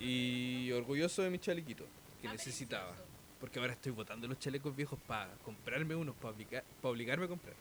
[0.00, 1.84] Y orgulloso de mi chalequito,
[2.20, 2.94] que necesitaba.
[3.40, 6.34] Porque ahora estoy botando los chalecos viejos para comprarme unos, para
[6.82, 7.54] obligarme a comprar.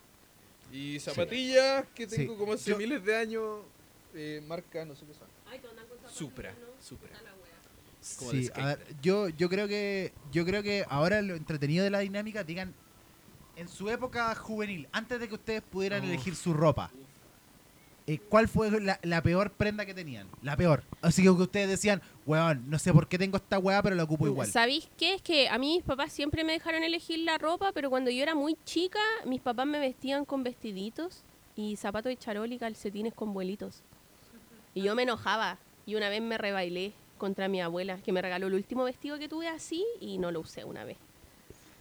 [0.71, 2.17] Y zapatillas que Sí.
[2.17, 3.59] tengo como hace Yo- miles de años,
[4.13, 5.27] eh, marca, no sé qué son.
[6.11, 6.83] Supra, ¿no?
[6.83, 7.09] Supra.
[8.17, 11.89] Como Sí, a ver, yo, yo creo que yo creo que ahora lo entretenido de
[11.89, 12.73] la dinámica, digan,
[13.55, 16.09] en su época juvenil, antes de que ustedes pudieran Uf.
[16.09, 16.91] elegir su ropa,
[18.05, 20.27] eh, ¿cuál fue la, la peor prenda que tenían?
[20.41, 20.83] La peor.
[21.01, 24.27] Así que ustedes decían, weón, no sé por qué tengo esta weá, pero la ocupo
[24.27, 24.47] igual.
[24.47, 25.15] ¿Sabéis qué?
[25.15, 28.21] Es que a mí mis papás siempre me dejaron elegir la ropa, pero cuando yo
[28.21, 31.23] era muy chica, mis papás me vestían con vestiditos
[31.55, 33.83] y zapatos de charol y calcetines con vuelitos.
[34.73, 35.57] Y yo me enojaba.
[35.85, 39.29] Y una vez me rebailé contra mi abuela, que me regaló el último vestido que
[39.29, 40.97] tuve así y no lo usé una vez.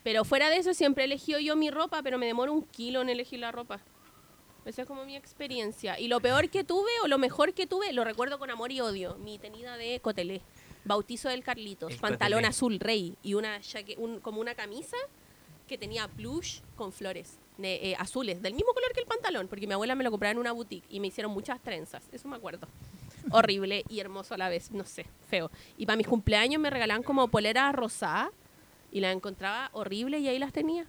[0.05, 3.09] Pero fuera de eso, siempre elegí yo mi ropa, pero me demoro un kilo en
[3.09, 3.81] elegir la ropa.
[4.65, 5.99] Esa es como mi experiencia.
[5.99, 8.81] Y lo peor que tuve o lo mejor que tuve, lo recuerdo con amor y
[8.81, 9.17] odio.
[9.17, 10.41] Mi tenida de Cotelé.
[10.85, 11.93] Bautizo del Carlitos.
[11.93, 12.49] El pantalón Cotelé.
[12.49, 14.97] azul rey y una chaque- un- como una camisa
[15.69, 19.67] que tenía plush con flores de, eh, azules, del mismo color que el pantalón, porque
[19.67, 22.03] mi abuela me lo compraba en una boutique y me hicieron muchas trenzas.
[22.13, 22.67] Eso me acuerdo.
[23.31, 25.51] Horrible y hermoso a la vez, no sé, feo.
[25.77, 28.31] Y para mis cumpleaños me regalaban como poleras rosadas
[28.91, 30.87] y las encontraba horrible y ahí las tenía.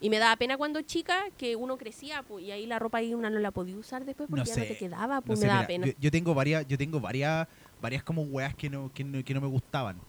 [0.00, 3.14] Y me daba pena cuando chica que uno crecía pues, y ahí la ropa ahí
[3.14, 5.44] una no la podía usar después porque No ya no te quedaba, No pues sé,
[5.44, 5.86] me daba mira, pena.
[5.86, 7.46] Yo, yo tengo varias, yo tengo varias,
[7.80, 10.00] varias como weas que no, que no, que no me gustaban.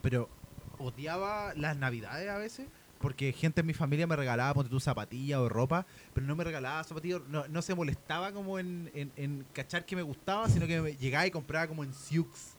[0.00, 0.30] Pero
[0.78, 2.66] odiaba las navidades a veces.
[2.98, 6.44] Porque gente en mi familia me regalaba, ponte tu zapatilla o ropa, pero no me
[6.44, 10.66] regalaba zapatillas, no, no se molestaba como en, en, en cachar que me gustaba, sino
[10.66, 12.56] que me llegaba y compraba como en Siux.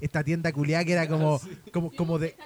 [0.00, 1.40] Esta tienda culiada que era como,
[1.72, 2.36] como, como de,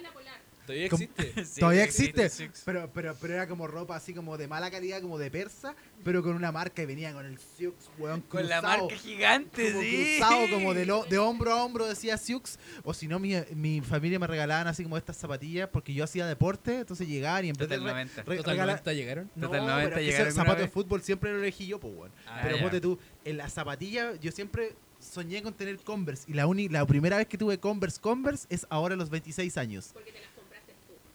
[0.67, 1.33] ¿Todavía existe?
[1.47, 2.31] Sí, Todavía existe,
[2.65, 5.75] pero, pero, pero era como ropa así como de mala calidad, como de persa,
[6.05, 9.73] pero con una marca y venía con el Siux, weón, Con la cruzado, marca gigante,
[9.73, 10.17] como sí.
[10.19, 13.81] cruzado, como de, lo- de hombro a hombro decía Siux, o si no, mi, mi
[13.81, 17.57] familia me regalaban así como estas zapatillas porque yo hacía deporte, entonces llegaban y en
[17.57, 18.23] Total re- 90.
[18.25, 19.31] re- ¿Total regalar- 90 llegaron?
[19.37, 22.13] no, Total 90 pero llegaron zapato de fútbol siempre lo elegí yo, pues, weón.
[22.27, 26.47] Ah, Pero ponte tú, en las zapatillas yo siempre soñé con tener Converse y la,
[26.47, 29.91] uni, la primera vez que tuve Converse Converse es ahora a los 26 años.
[29.93, 30.36] Porque te las.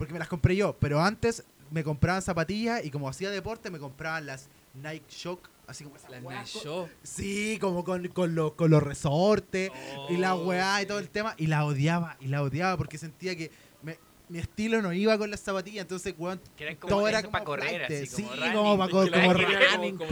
[0.02, 3.78] Porque me las compré yo, pero antes me compraban zapatillas y como hacía deporte me
[3.78, 6.90] compraban las Nike Shock, así como esas La weas Night con- Show.
[7.04, 9.72] Sí, como con, con, los- con los resortes
[10.10, 11.36] y la Oh, weá y todo el tema.
[11.38, 13.52] Y la odiaba, y la odiaba porque sentía que
[13.84, 15.84] me- mi estilo no iba con las zapatillas.
[15.84, 16.42] Entonces, weón,
[16.90, 18.04] todo era como para correr, flight.
[18.04, 18.34] así Sí, como
[18.76, 18.78] running.
[18.80, 19.34] pa- como, Claro,
[19.76, 20.10] running, como,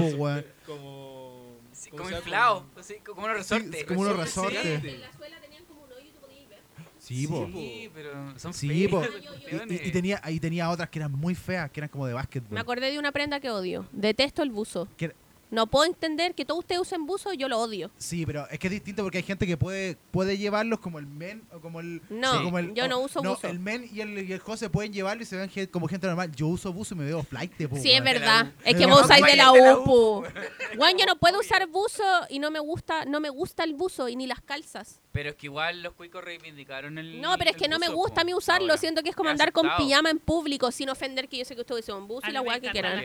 [0.67, 3.85] como, Sí, inflado, así, como unos Sí, resortes.
[3.85, 4.81] como unos Resortes, resortes.
[4.83, 4.95] sí.
[4.95, 6.59] En la suela tenían como un hoyo y tú podías ver.
[7.15, 7.27] Sí.
[7.27, 9.07] Sí, pero son Sí, feas
[9.69, 12.13] Y, y- y tenía, ahí tenía otras que eran muy feas, que eran como de
[12.13, 12.51] básquetbol.
[12.53, 13.85] Me acordé de una prenda que odio.
[13.91, 14.87] Detesto el buzo.
[14.97, 15.13] ¿Qué-
[15.51, 17.89] No puedo entender que todos ustedes usen buzo, yo lo odio.
[17.97, 21.07] Sí, pero es que es distinto porque hay gente que puede, puede llevarlos como el
[21.07, 22.03] men o como el.
[22.11, 23.47] No, como el- yo o- no uso buzo.
[23.47, 26.31] El men y el, y el José pueden llevarlo y se ven como gente normal.
[26.35, 27.51] Yo uso buzo y me veo flight.
[27.67, 28.53] po, Sí, es verdad.
[28.63, 30.23] Es que vos usáis de la De la UPU.
[30.77, 34.07] Bueno, yo no puedo usar buzo y no me gusta, no me gusta el buzo
[34.07, 35.01] y ni las calzas.
[35.11, 37.19] Pero es que igual los cuicos reivindicaron el.
[37.19, 38.67] No, pero es que no me gusta a mí usarlo.
[38.67, 38.77] ahora.
[38.77, 41.61] Siento que es como andar con pijama en público sin ofender que yo sé que
[41.61, 43.03] ustedes buzo A y mí la weá que quieran.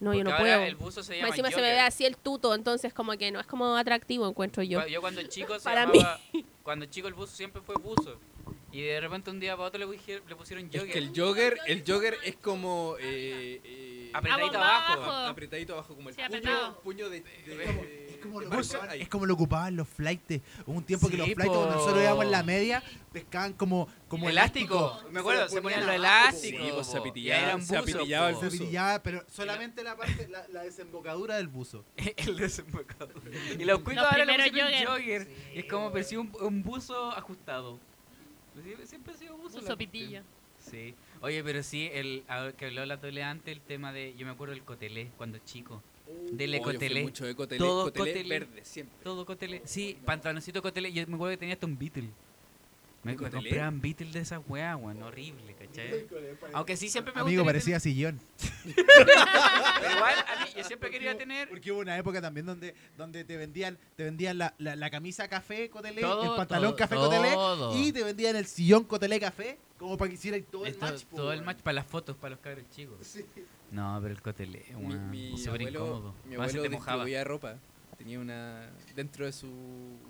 [0.00, 0.62] No, yo no ahora puedo.
[0.62, 3.38] El buzo se llama encima se me ve así el tuto, entonces como que no
[3.38, 4.80] es como atractivo, encuentro yo.
[5.00, 6.18] Cuando chico se Para llamaba,
[6.62, 8.18] cuando chico el buzo siempre fue buzo.
[8.72, 10.92] Y de repente un día para otro le, pusieron- le pusieron Es jogger.
[10.92, 14.92] que el jogger, el jogger es como eh, eh, Apretadito abajo.
[15.02, 15.12] abajo.
[15.30, 18.90] apretadito abajo, como el Sí, puño, puño de, de- de- como, de lo marco ocupaban-
[18.90, 19.02] ahí.
[19.02, 20.40] es como lo ocupaban los flightes.
[20.66, 21.52] Hubo un tiempo que los flightes, po.
[21.54, 25.00] cuando nosotros íbamos en la media, pescaban como, como elástico.
[25.10, 26.60] Me acuerdo, se ponían los elásticos.
[26.66, 28.40] Sí, pues, se apitillaba- eran se buzos, apitillaba el po.
[28.50, 29.00] Se buzo.
[29.02, 31.84] pero solamente la parte, la, la desembocadura del buzo.
[32.16, 33.20] el desembocador.
[33.58, 34.86] Y los cuicos Los ahora pusieron jogger.
[34.86, 35.28] jogger.
[35.54, 37.78] Es como parecía un, un buzo ajustado.
[38.62, 39.56] Sie- Siempre ha sido buzo.
[39.56, 39.78] la Buzo cuestión.
[39.78, 40.22] pitillo.
[40.58, 40.94] Sí.
[41.20, 42.24] Oye, pero sí, el,
[42.56, 44.14] que habló la tole antes, el tema de.
[44.16, 45.82] Yo me acuerdo del cotelé cuando chico.
[46.32, 47.02] Del Oh, yo fui cotelé.
[47.02, 48.28] mucho de cotelé, Todo cotelé.
[48.28, 48.96] verde, siempre.
[49.02, 49.62] Todo cotelé.
[49.64, 50.92] Sí, pantaloncito cotelé.
[50.92, 52.10] Yo me acuerdo que tenía hasta un Beatle.
[53.06, 56.06] Me, compraban Beatles de esas weas, weón, horrible, ¿cachai?
[56.52, 58.20] Aunque sí siempre me Amigo, parecía sillón.
[58.64, 63.24] Pero igual, a mí, yo siempre quería tener Porque hubo una época también donde, donde
[63.24, 66.94] te vendían, te vendían la, la, la camisa café cotelé, Todo, el pantalón todo, café
[66.94, 67.10] todo.
[67.70, 70.86] cotelé y te vendían el sillón cotelé café como para que hicieras todo el esto-
[70.86, 71.04] match.
[71.04, 72.96] po, todo el match para las fotos, para los cabros chicos.
[73.70, 76.14] No, pero el cotelé, Mi, weón, mi súper abuelo, incómodo.
[76.24, 76.96] mi abuelo te mojaba.
[77.04, 77.56] distribuía ropa.
[77.98, 78.70] Tenía una.
[78.94, 79.48] Dentro de su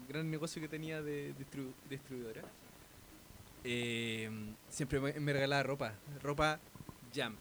[0.08, 2.42] gran negocio que tenía de distribu- distribuidora,
[3.66, 4.30] eh,
[4.68, 5.94] siempre me, me regalaba ropa.
[6.22, 6.58] Ropa
[7.14, 7.36] Jump.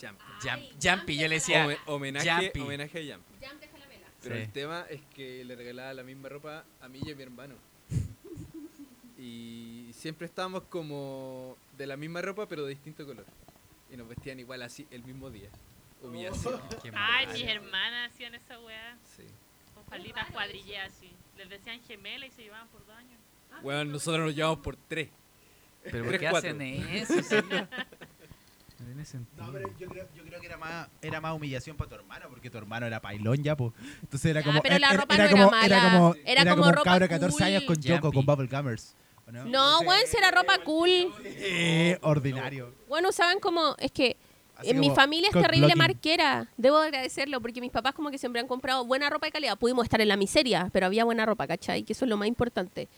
[0.00, 0.18] Jump.
[0.42, 1.64] Jump, Jumpy, yo le decía.
[1.66, 2.60] Home- homenaje, Jumpy.
[2.60, 3.26] homenaje a Jump.
[3.40, 4.06] Ya, deja la vela.
[4.22, 4.40] Pero Sí.
[4.42, 7.54] el tema es que le regalaba la misma ropa a mí y a mi hermano.
[9.18, 13.24] Y siempre estábamos como de la misma ropa pero de distinto color.
[13.92, 15.48] Y nos vestían igual así el mismo día.
[16.02, 16.60] Humillación.
[16.82, 18.96] Qué Ay, mis hermanas hacían esa weá.
[19.16, 19.22] Sí.
[19.74, 21.12] Con falditas cuadrilleas así.
[21.36, 23.20] Les decían gemela y se llevaban por dos años.
[23.62, 25.08] Bueno, nosotros nos llevamos por tres.
[25.84, 27.14] Pero ¿por qué hacen eso?
[27.22, 27.36] Sí,
[29.36, 29.52] no.
[29.52, 32.50] Pero yo creo, yo creo que era más, era más humillación para tu hermano, porque
[32.50, 33.72] tu hermano era pailón ya, pues.
[34.02, 34.62] Entonces era Ya, como.
[34.62, 35.66] pero la era, ropa era no era como, mala.
[35.66, 37.84] Era como, Era era como como un ropa cabro de 14 años con cool.
[37.84, 38.26] Choco, con Jumpy.
[38.26, 38.94] Bubble Gummers.
[39.26, 40.90] ¿o No, No, weón, si era ropa cool.
[41.24, 42.74] Eh, ordinario.
[42.88, 44.16] Bueno, usaban como, es que
[44.56, 45.78] Así en mi familia es terrible blocking.
[45.78, 46.48] marquera.
[46.56, 49.56] Debo agradecerlo porque mis papás como que siempre han comprado buena ropa de calidad.
[49.58, 51.82] Pudimos estar en la miseria, pero había buena ropa, ¿cachai?
[51.82, 52.88] Que eso es lo más importante.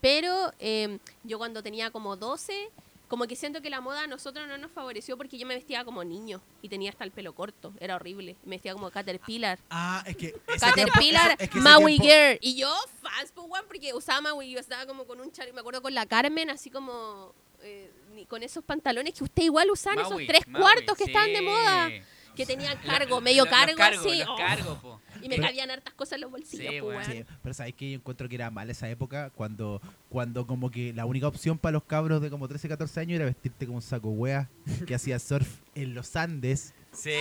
[0.00, 2.70] Pero eh, yo cuando tenía como 12,
[3.08, 5.84] como que siento que la moda a nosotros no nos favoreció porque yo me vestía
[5.84, 7.72] como niño y tenía hasta el pelo corto.
[7.80, 8.36] Era horrible.
[8.44, 9.58] Me vestía como Caterpillar.
[9.70, 10.26] Ah, es que.
[10.46, 12.38] ese Caterpillar, tiempo- es que ese Maui tiempo- Girl.
[12.42, 14.50] Y yo, fans, pues, weón, porque usaba Maui.
[14.50, 17.32] Yo estaba como con un chaleco, me acuerdo con la Carmen, así como
[17.62, 21.32] eh, ni- con esos pantalones que usted igual usaban, esos tres Maui, cuartos que estaban
[21.32, 21.44] de sí.
[21.44, 21.88] moda.
[22.36, 24.18] Que tenían cargo, Los- medio los cargo, cargos, así.
[24.20, 25.00] los oh, po.
[25.22, 27.06] Y me Pero- cabían hartas cosas en los bolsillos, Sí, pues.
[27.06, 30.92] Sí, pero sabes que yo encuentro que era mal esa época cuando, cuando como que
[30.92, 33.82] la única opción para los cabros de como 13, 14 años era vestirte como un
[33.82, 34.48] saco wea
[34.86, 36.74] que hacía surf en los Andes.
[36.90, 37.12] Sí,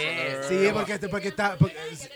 [0.47, 1.57] Sí, porque, porque está.
[1.57, 1.75] porque-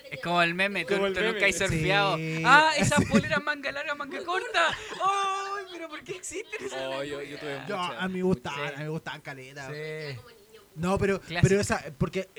[0.10, 1.48] Es como el meme, tú, el tú nunca meme.
[1.48, 2.15] has surfeado.
[2.17, 2.41] Sí.
[2.46, 4.67] Ah, esa polera manga larga, manga corta.
[5.04, 6.82] ¡Ay, pero por qué existen esas?
[6.82, 8.02] Oh, yo, yo tuve yo, muchas.
[8.02, 8.74] a mí me gustaban, Sí.
[8.74, 9.67] a mí me gustaban caletas.
[9.74, 10.17] Sí.
[10.76, 11.40] No, pero, Clásico.
[11.42, 12.30] pero esa, porque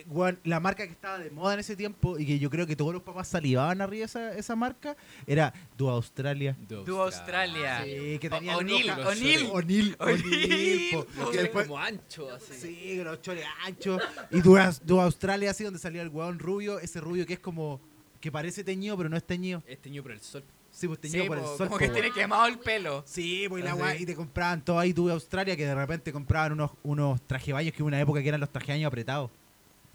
[0.44, 2.92] la marca que estaba de moda en ese tiempo y que yo creo que todos
[2.92, 6.56] los papás salivaban arriba de esa, esa marca era Du Australia.
[6.68, 7.82] Du Australia.
[7.84, 9.46] Sí, que tenían O'Neill, O'Neill.
[9.52, 12.54] O'Neill, O'Neill, como ancho así.
[12.54, 14.00] Sí, los chores anchos.
[14.30, 17.80] Y Du, Du Australia, así donde salía el hueón rubio, ese rubio que es como.
[18.20, 19.62] que parece teñido, pero no es teñido.
[19.66, 20.42] Es teñido por el sol.
[20.72, 21.58] Sí, pues teñido Sí, por el po, sol.
[21.58, 21.94] como po, que weón.
[21.94, 23.04] tiene quemado el pelo.
[23.06, 26.12] Sí, pues y la weá, y te compraban todo ahí Du Australia, que de repente
[26.12, 29.30] compraban unos, unos trajebaños que hubo una época que eran los trajebaños apretados.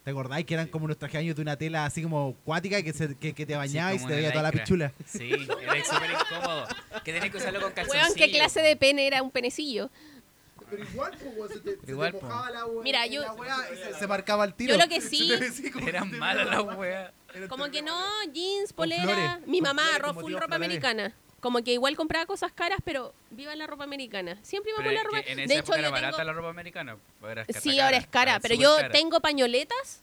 [0.03, 0.71] ¿Te acordáis que eran Sí.
[0.71, 3.93] como unos trajebaños de una tela así como cuática que, se, que, que te bañaba
[3.93, 4.93] y se te veía toda la pichula?
[5.05, 6.67] Sí, era súper incómodo.
[7.03, 8.03] Que tenés que usarlo con calzoncillo.
[8.05, 9.89] Weón, ¿qué clase de pene era un penecillo?
[10.69, 12.27] Pero igual, pues, se te, Igual, po.
[12.27, 12.83] la weá.
[12.83, 14.75] Mira, yo- y se, se marcaba el tiro.
[14.75, 17.11] Yo lo que sí- te Eran te malas las weas.
[17.49, 17.99] Como que no,
[18.33, 19.39] jeans, polera.
[19.45, 21.13] Mi mamá, ro- full ropa americana.
[21.39, 24.39] Como que igual compraba cosas caras, pero viva la ropa americana.
[24.41, 25.19] Siempre iba con la ropa.
[25.19, 26.25] en esa De hecho, época era yo barata tengo...
[26.27, 26.97] la ropa americana.
[27.21, 28.89] Ahora es Sí, cara, ahora es cara, pero yo cara.
[28.89, 30.01] tengo pañoletas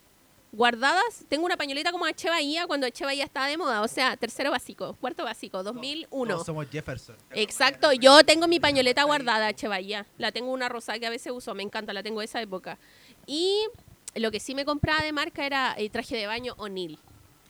[0.53, 1.25] guardadas.
[1.29, 2.29] Tengo una pañoleta como H.
[2.31, 3.05] Bahía cuando H.
[3.05, 3.83] Bahía estaba de moda.
[3.83, 6.33] O sea, tercero básico, cuarto básico, 2001.
[6.35, 7.17] Todos somos Jefferson.
[7.33, 9.67] Exacto, yo tengo mi pañoleta guardada, H.
[9.67, 10.07] Bahía.
[10.19, 12.79] La tengo una rosa que a veces uso, me encanta, la tengo de esa época.
[13.27, 13.67] Y
[14.15, 17.01] lo que sí me compraba de marca era el traje de baño O'Neill.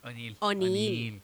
[0.04, 0.36] O'Neill.
[0.40, 1.20] O'Neill.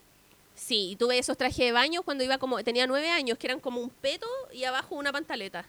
[0.54, 3.60] Sí, y tuve esos trajes de baño cuando iba como, tenía nueve años, que eran
[3.60, 5.64] como un peto y abajo una pantaleta.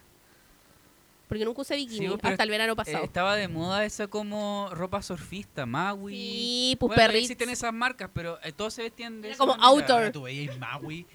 [1.28, 3.04] Porque nunca usé bikini, Sí, hasta el verano Eh, pasado.
[3.04, 6.12] estaba de moda esa como ropa surfista, Maui.
[6.14, 9.52] Sí, pues bueno, existen esas marcas, pero eh, todos se vestían de Era esa como
[9.52, 9.68] manera.
[9.68, 9.98] outdoor.
[10.00, 11.06] Ahora tú veías Maui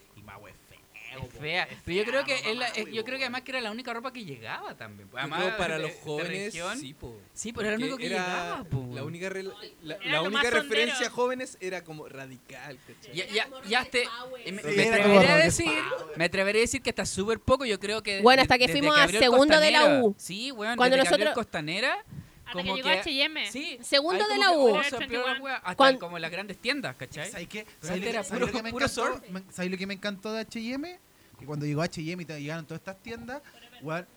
[1.26, 1.68] es fea.
[1.86, 2.36] Pero yo creo que
[2.94, 5.10] yo creo que además que era la única ropa que llegaba también.
[5.12, 6.78] Yo Además, creo para de- los de jóvenes, región.
[6.80, 7.20] sí, po.
[7.34, 8.90] Sí, pero era lo único que era llegaba, po.
[8.94, 11.08] la única, la, única referencia sondero.
[11.08, 13.16] a jóvenes era como radical, ¿cachai?
[13.16, 14.08] Ya, ya, ya te,
[14.46, 15.72] y me, Sí, me como atrevería a decir,
[16.16, 18.98] me atrevería a decir que hasta súper poco, yo creo que Bueno, hasta que fuimos
[18.98, 20.02] a segundo de la.
[20.04, 20.16] U.
[20.18, 21.98] Sí, bueno, Cuando que nosotros- Costanera,
[22.46, 23.52] Hasta que como llegó H&M.
[23.52, 24.78] Sí, Segundo de como la que, U.
[25.64, 27.30] hasta como las grandes tiendas, ¿cachai?
[27.30, 27.66] ¿Sabes qué?
[27.66, 28.88] Pero ¿Sabes lo, era que- que
[29.52, 31.00] ¿Sabes lo que me encantó de H&M?
[31.38, 33.42] Que cuando llegó H&M y llegaron todas estas tiendas,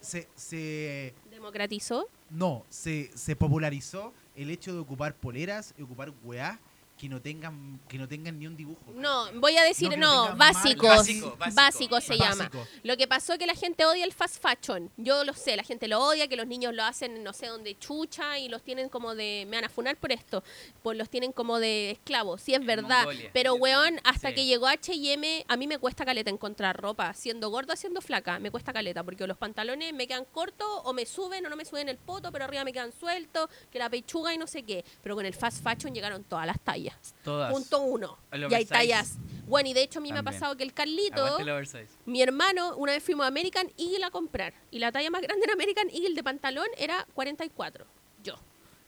[0.01, 2.07] se, se, Democratizó.
[2.31, 6.59] no, se, se popularizó el hecho de ocupar poleras y ocupar weá
[7.01, 8.83] que no tengan que no tengan ni un dibujo.
[8.95, 10.89] No, voy a decir, No, no básicos.
[10.89, 12.01] Básico, Básico, básico.
[12.03, 12.51] se llama.
[12.83, 14.91] Lo que pasó es que la gente odia el fast fashion.
[14.99, 17.79] Yo lo sé, la gente lo odia, que los niños lo hacen no sé dónde
[17.79, 19.47] chucha y los tienen como de.
[19.49, 20.45] Me van a funar por esto.
[20.83, 22.43] Pues los tienen como de esclavos.
[22.43, 23.05] Sí, es verdad.
[23.05, 23.31] Mongolia.
[23.33, 24.35] Pero, weón, hasta Sí.
[24.35, 27.15] que llegó HM, a mí me cuesta caleta encontrar ropa.
[27.15, 29.03] Siendo gorda, siendo flaca, me cuesta caleta.
[29.03, 32.31] Porque los pantalones me quedan cortos o me suben o no me suben el poto,
[32.31, 34.85] pero arriba me quedan sueltos, que la pechuga y no sé qué.
[35.03, 36.90] Pero con el fast fashion llegaron todas las tallas.
[37.25, 37.53] Todas.
[37.53, 38.19] Punto uno.
[38.33, 39.19] Y hay tallas.
[39.47, 42.77] Bueno, y de hecho a mí me ha pasado que el Carlito, el mi hermano,
[42.77, 44.55] una vez fuimos a American Eagle a comprar.
[44.71, 47.85] Y la talla más grande en American Eagle de pantalón era 44.
[48.23, 48.35] Yo.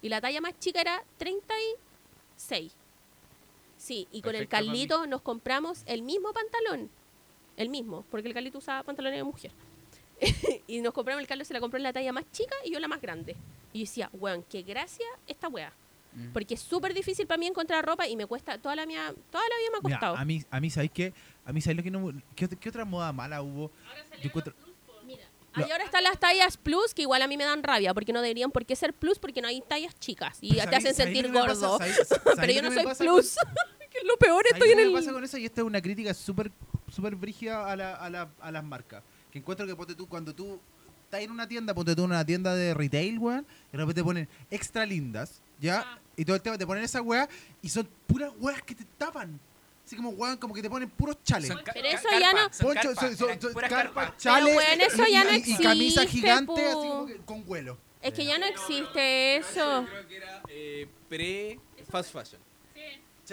[0.01, 2.73] Y la talla más chica era 36.
[3.77, 4.49] Sí, y con el.
[4.49, 6.91] Carlito nos compramos el mismo pantalón.
[7.57, 9.51] El mismo, porque el Carlito usaba pantalones de mujer.
[10.67, 12.81] y nos compramos, el Carlos se la compró en la talla más chica y yo
[12.81, 13.37] la más grande.
[13.73, 15.73] Y yo decía, weón, qué gracia esta weá.
[16.15, 16.33] Mm.
[16.33, 19.45] Porque es súper difícil para mí encontrar ropa y me cuesta, toda la mía, toda
[19.49, 20.17] la vida me ha Mira, costado.
[20.17, 21.15] a mí a mí sabéis qué?
[21.45, 23.71] A mí sabéis lo que no ¿qué, otra- qué otra moda mala hubo?
[24.21, 24.55] Yo encuentro-
[25.07, 28.13] Mira, ahí ahora están las tallas plus que igual a mí me dan rabia porque
[28.13, 30.95] no deberían por qué ser plus porque no hay tallas chicas y te ¿sabéis- hacen
[30.95, 31.41] sentir pasa?
[31.55, 31.79] gordo.
[31.79, 33.35] ¿Sabéis- sabéis Pero yo no soy pasa plus.
[33.91, 34.93] que es lo peor, ¿Sabes estoy en el...
[34.93, 35.37] pasa con eso?
[35.39, 36.51] Y esta es una crítica súper
[36.91, 39.03] súper brígida a, la, a, la, a las marcas.
[39.31, 40.61] Que encuentro que ponte tú, cuando tú
[41.05, 44.05] estás en una tienda, ponte tú en una tienda de retail, weón, y de repente
[44.05, 45.81] ponen extra lindas, ¿ya?
[45.87, 45.99] Ah.
[46.17, 47.27] Y todo el tema te ponen esa weá
[47.63, 49.41] y son puras weas que te tapan.
[49.85, 51.49] Así como weón, como que te ponen puros chales.
[51.49, 55.25] Son Pero eso ya no- son Poncho, carpa, son- son- chales weón, eso y, ya
[55.25, 56.55] no y- y camisa existe, gigante po.
[56.69, 57.79] así como que con vuelo.
[58.03, 59.87] Es que ya no existe eso.
[59.89, 62.41] Creo que era eh, pre-fast fashion.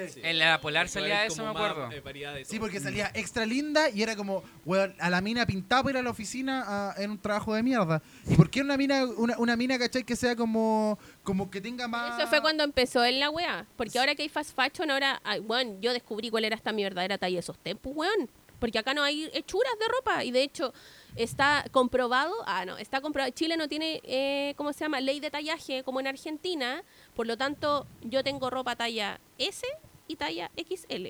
[0.07, 0.21] Sí.
[0.23, 1.91] En la Polar salía es eso, como me más, acuerdo.
[1.91, 2.61] eh, variedad de Sí, todo.
[2.61, 6.03] porque salía extra linda y era como, weón, a la mina pintaba para ir a
[6.03, 8.01] la oficina a- en un trabajo de mierda.
[8.29, 11.87] ¿Y por qué una mina, una, una mina, cachai, que sea como, como que tenga
[11.87, 12.17] más...
[12.19, 13.65] Eso fue cuando empezó en la weá.
[13.75, 16.83] Porque ahora que hay fast fashion, ahora, ay, weón, yo descubrí cuál era esta mi
[16.83, 18.29] verdadera talla de sostén, pues weón.
[18.59, 20.25] Porque acá no hay hechuras de ropa.
[20.25, 20.73] Y de hecho,
[21.15, 23.31] está comprobado, ah, no, está comprobado.
[23.33, 24.99] Chile no tiene, eh, ¿cómo se llama?
[24.99, 26.83] Ley de tallaje como en Argentina.
[27.15, 29.65] Por lo tanto, yo tengo ropa talla S
[30.09, 31.07] y talla XL.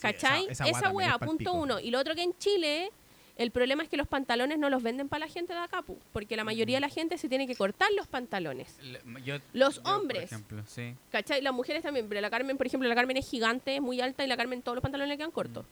[0.00, 0.42] ¿Cachai?
[0.48, 1.80] esa- esa Esa, weá punto uno.
[1.80, 2.90] Y lo otro que en Chile,
[3.36, 6.36] el problema es que los pantalones no los venden para la gente de acá, porque
[6.36, 8.76] la mayoría de la gente se tiene que cortar los pantalones.
[8.82, 10.24] Le- yo- Los yo, por hombres.
[10.24, 10.94] ejemplo, sí.
[11.12, 11.40] ¿Cachai?
[11.42, 14.24] Las mujeres también, pero la Carmen, por ejemplo, la Carmen es gigante, es muy alta
[14.24, 15.64] y la Carmen todos los pantalones le quedan cortos.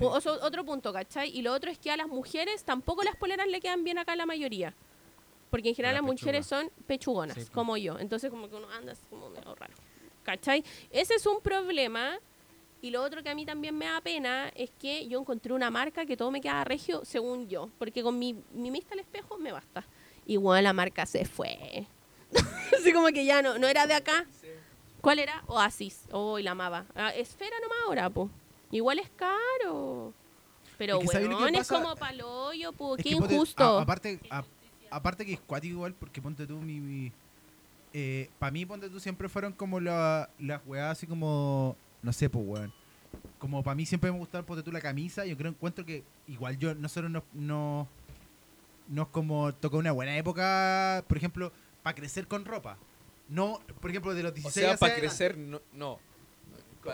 [0.00, 1.28] Oso- otro punto, ¿cachai?
[1.36, 4.12] Y lo otro es que a las mujeres tampoco las poleras le quedan bien acá
[4.12, 4.74] a la mayoría.
[5.50, 7.98] Porque en general la las mujeres son pechugonas, Sí, como yo.
[7.98, 9.74] Entonces como que uno anda así como medio raro.
[10.22, 10.64] ¿Cachai?
[10.90, 12.18] Ese es un problema.
[12.80, 15.70] Y lo otro que a mí también me da pena es que yo encontré una
[15.70, 17.70] marca que todo me queda regio según yo.
[17.78, 19.84] Porque con mi, mi vista al espejo me basta.
[20.26, 21.86] Igual la marca se fue.
[22.78, 24.26] así como que ya no, no era de acá.
[25.00, 25.42] ¿Cuál era?
[25.46, 26.02] Oasis.
[26.12, 26.86] Oh, y la amaba.
[26.94, 28.30] Ah, esfera nomás ahora, po.
[28.70, 30.12] Igual es caro.
[30.78, 32.96] Pero Es que ¿sabes lo que weón, es como paloyo, po.
[32.96, 33.78] Qué injusto.
[33.80, 34.44] aparte, a-
[34.90, 37.12] aparte que es cuático igual, porque ponte tú mi...
[38.38, 41.76] para mí, ponte tú, siempre fueron como la- las weas así como...
[42.02, 42.72] No sé, pues, weón.
[43.38, 45.24] Como para mí siempre me gustaba, ponte tú, la camisa.
[45.26, 47.22] Yo creo, encuentro que igual yo, nosotros nos...
[47.32, 47.88] No,
[48.88, 51.52] nos como tocó una buena época, por ejemplo,
[51.82, 52.76] para crecer con ropa.
[53.28, 55.60] No, por ejemplo, de los O 16 sea, hacia para crecer, no.
[55.72, 55.98] no.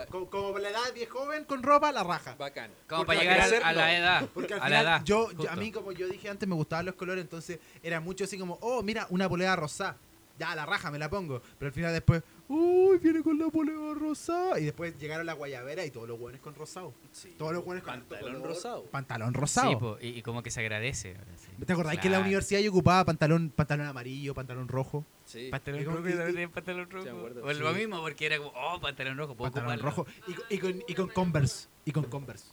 [0.09, 2.35] Co- Como, la edad de joven con ropa, la raja.
[2.37, 2.69] Bacán.
[2.87, 3.91] Como Porque para llegar crecer, a, la no.
[3.93, 4.29] edad.
[4.33, 5.03] Porque al a final, la edad.
[5.03, 8.23] yo, yo- a mí, como yo dije antes, me gustaban los colores, entonces era mucho
[8.25, 9.97] así como, oh, mira, una polera rosada.
[10.39, 11.41] Ya, la raja, me la pongo.
[11.59, 14.59] Pero al final después, uy, viene con la polera rosada.
[14.59, 16.93] Y después llegaron la guayabera y todos los buenos con rosado.
[17.11, 17.35] Sí.
[17.37, 18.83] Todos los buenos con Pantalón rosado.
[18.85, 19.79] Pantalón Sí, rosado.
[19.79, 21.15] po, y, y como que se agradece.
[21.35, 21.49] sí.
[21.65, 25.05] ¿Te acordás que en la universidad yo ocupaba pantalón, pantalón amarillo, pantalón rojo?
[25.25, 25.49] Sí.
[25.51, 27.09] Pantalón rojo, y pantalón rojo.
[27.09, 27.79] acuerdo, o lo sí.
[27.79, 30.05] mismo, porque era como, oh, pantalón rojo, puedo Pantalón ocuparlo.
[30.05, 30.07] rojo.
[30.27, 31.67] Y, con- y con, y con Converse.
[31.85, 32.45] Y con Converse.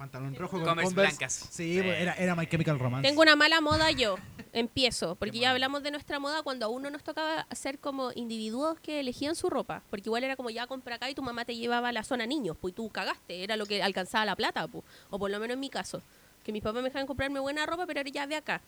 [0.00, 1.16] Pantalón rojo con Converse Converse.
[1.16, 1.32] blancas.
[1.50, 1.78] Sí, Sí.
[1.78, 3.06] era, era My Chemical Romance.
[3.08, 4.16] Tengo una mala moda yo.
[4.52, 5.14] Empiezo.
[5.14, 8.98] Porque ya hablamos de nuestra moda cuando a uno nos tocaba ser como individuos que
[9.00, 9.82] elegían su ropa.
[9.90, 12.24] Porque igual era como ya compra acá y tu mamá te llevaba a la zona
[12.26, 12.56] niños.
[12.60, 13.44] Pues y tú cagaste.
[13.44, 14.66] Era lo que alcanzaba la plata.
[14.66, 14.84] Pues.
[15.10, 16.02] O por lo menos en mi caso.
[16.44, 18.62] Que mis papás me dejaban comprarme buena ropa, pero era ya de acá.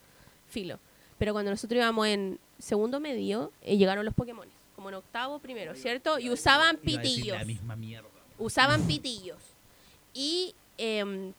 [0.48, 0.78] Filo.
[1.18, 4.46] Pero cuando nosotros íbamos en segundo medio, eh, llegaron los Pokémon.
[4.76, 6.18] Como en octavo primero, ¿cierto?
[6.18, 7.38] Y usaban Iba a decir pitillos.
[7.38, 8.08] La misma mierda.
[8.38, 9.38] usaban pitillos.
[10.14, 11.32] Y em,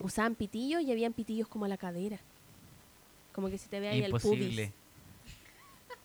[0.00, 2.18] usaban pitillos y habían pitillos como a la cadera.
[3.32, 4.46] Como que si te ve ahí el Imposible.
[4.66, 4.84] pubis.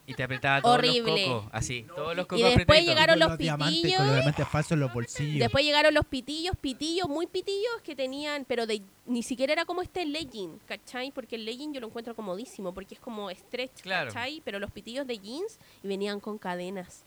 [0.08, 1.28] Y te apretaba todos Horrible.
[1.28, 2.88] los cocos, así, todos los cocos Y después apretaditos.
[2.96, 3.98] llegaron los diamantes, pitillos.
[3.98, 5.40] con los diamantes falsos en los bolsillos.
[5.40, 9.84] Después llegaron los pitillos, pitillos, muy pitillos que tenían, pero de ni siquiera era como
[9.84, 11.12] este legging, ¿cachai?
[11.12, 14.08] Porque el legging yo lo encuentro comodísimo, porque es como stretch, Claro.
[14.12, 14.42] ¿cachai?
[14.44, 17.04] Pero los pitillos de jeans y venían con cadenas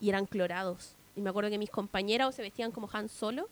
[0.00, 0.96] y eran clorados.
[1.16, 3.48] y me acuerdo que mis compañeras o se vestían como Han Solo,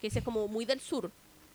[0.00, 1.10] que ese es como muy del sur.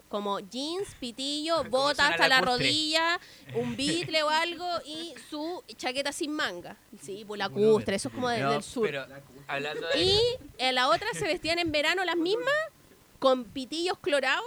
[0.10, 3.20] Como jeans, pitillo, Como bota suena hasta la rodilla,
[3.56, 6.78] un bitle o algo y su chaqueta sin manga.
[7.02, 8.86] Sí, pues la custre, eso es como de- No, del sur.
[8.86, 9.06] pero
[9.48, 10.02] hablando de...
[10.02, 10.20] Y
[10.60, 12.54] en la otra se vestían en verano las mismas,
[13.20, 14.46] con pitillos clorados,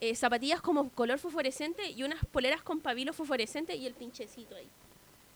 [0.00, 4.68] eh, zapatillas como color fosforescente y unas poleras con pabilo fosforescente y el pinchecito ahí.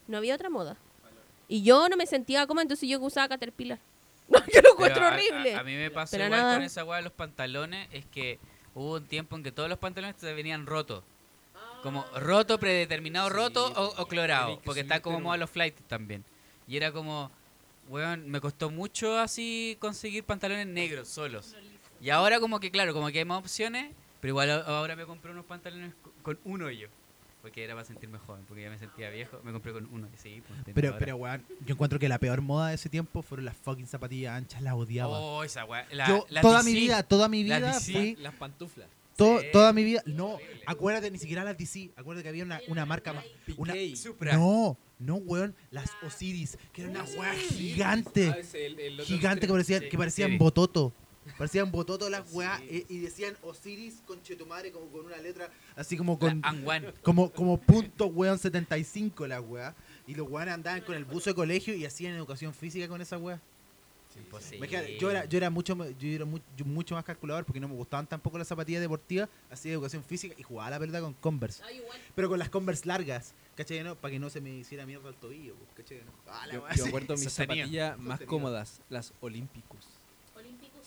[0.09, 0.77] No había otra moda.
[1.49, 3.79] Y yo no me sentía cómoda, entonces yo usaba Caterpillar.
[4.39, 5.55] No, yo lo Pero encuentro a- a- horrible.
[5.57, 6.55] A, mí me pasó Pero igual nada.
[6.57, 8.39] con esa weá de los pantalones, es que
[8.75, 11.03] hubo un tiempo en que todos los pantalones te venían rotos.
[11.83, 14.59] Como roto, predeterminado Sí, roto o, clorado.
[14.59, 16.25] que Porque está como moda los flights también.
[16.69, 17.31] Y era como,
[17.89, 21.57] weón, me costó mucho así conseguir pantalones negros solos.
[22.03, 25.07] Y ahora como que, claro, como que hay más opciones, pero igual a- ahora me
[25.07, 26.89] compré unos pantalones co- con un hoyo.
[27.43, 29.41] Porque era para sentirme joven, porque ya me sentía viejo.
[29.43, 30.07] Me compré con uno.
[30.15, 30.99] Y sí, pues, Pero, ahora.
[30.99, 34.35] pero, weón, yo encuentro que la peor moda de ese tiempo fueron las fucking zapatillas
[34.37, 35.19] anchas, las odiaba.
[35.19, 35.65] Oh, esa.
[35.93, 36.71] La, yo, la toda DC.
[36.71, 37.93] mi vida, toda mi La vida DC.
[37.93, 38.17] fui...
[38.17, 38.89] Las pantuflas.
[39.17, 39.47] to- Sí.
[39.53, 40.03] Toda mi vida...
[40.07, 41.91] No, acuérdate, ni siquiera las DC.
[41.97, 43.25] Acuérdate que había una, una marca más...
[43.57, 43.75] Una.
[43.97, 44.35] Supra.
[44.35, 48.29] no, no, weón, las Osiris, que era una weá gigante.
[48.29, 50.37] Ah, Gigante que parecían, que parecían sí.
[50.37, 50.93] bototo.
[51.37, 52.67] Parecían bototo las weas Sí.
[52.71, 56.43] eh, y decían Osiris con Chetumare como con una letra así como con
[57.03, 59.75] como, como punto weón 75 las weas.
[60.07, 63.19] Y los weones andaban con el buzo de colegio y hacían educación física con esa
[63.19, 63.41] wea.
[64.17, 64.57] Imposible.
[64.57, 67.69] Imagínate, yo era, yo era mucho yo era mu- yo mucho más calculador porque no
[67.69, 71.63] me gustaban tampoco las zapatillas deportivas, hacía educación física y jugaba la verdad con Converse.
[71.65, 71.81] Ay.
[72.17, 73.85] Pero con las Converse largas, ¿cachai?
[73.85, 73.95] ¿no?
[73.95, 75.99] Para que no se me hiciera mierda el tobillo, pues, ¿cachai?
[76.05, 76.11] ¿no?
[76.27, 79.79] Ah, la Yo, acuerdo mis zapatillas más cómodas, las Olympicus.
[79.79, 80.00] Olímpicos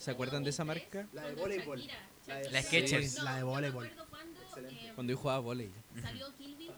[0.03, 1.09] ¿Se acuerdan de esa 2003, marca?
[1.13, 1.81] La de voleibol.
[2.27, 3.17] La de- La Skechers.
[3.19, 3.89] No, La de voleibol.
[4.09, 5.71] cuando, eh, Cuando yo jugaba volei.
[6.01, 6.71] salió Kill Bill,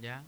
[0.00, 0.22] ¿Ya?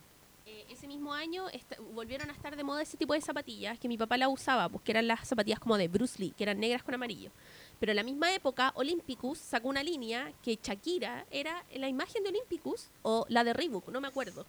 [0.45, 3.87] eh, ese mismo año esta- volvieron a estar de moda ese tipo de zapatillas que
[3.87, 6.59] mi papá la usaba, pues que eran las zapatillas como de Bruce Lee, que eran
[6.59, 7.31] negras con amarillo.
[7.79, 12.29] Pero en la misma época, Olympicus sacó una línea que Shakira era la imagen de
[12.31, 14.45] Olympicus o la de Reebok, no me acuerdo.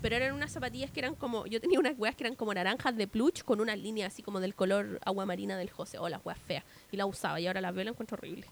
[0.00, 2.96] Pero eran unas zapatillas que eran como, yo tenía unas weas que eran como naranjas
[2.96, 6.24] de plush con una línea así como del color agua marina del José, o las
[6.24, 6.64] weas feas.
[6.92, 8.46] Y la usaba y ahora las veo y la encuentro horrible.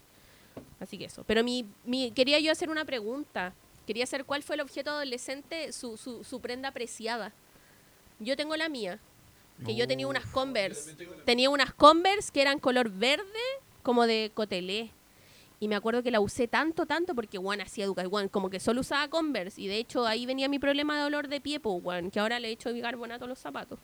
[0.79, 1.23] Así que eso.
[1.25, 3.53] Pero mi, mi, quería yo hacer una pregunta.
[3.85, 7.31] Quería saber cuál fue el objeto adolescente, su, su, su prenda apreciada.
[8.19, 8.99] Yo tengo la mía,
[9.65, 10.95] que yo tenía unas Converse.
[11.25, 13.23] Tenía unas Converse que eran color verde,
[13.83, 14.91] como de cotelé.
[15.59, 18.81] Y me acuerdo que la usé tanto, tanto, porque, bueno, hacía educación, como que solo
[18.81, 19.59] usaba Converse.
[19.59, 22.39] Y de hecho ahí venía mi problema de dolor de pie, pues, weón, que ahora
[22.39, 23.79] le he hecho bicarbonato a los zapatos.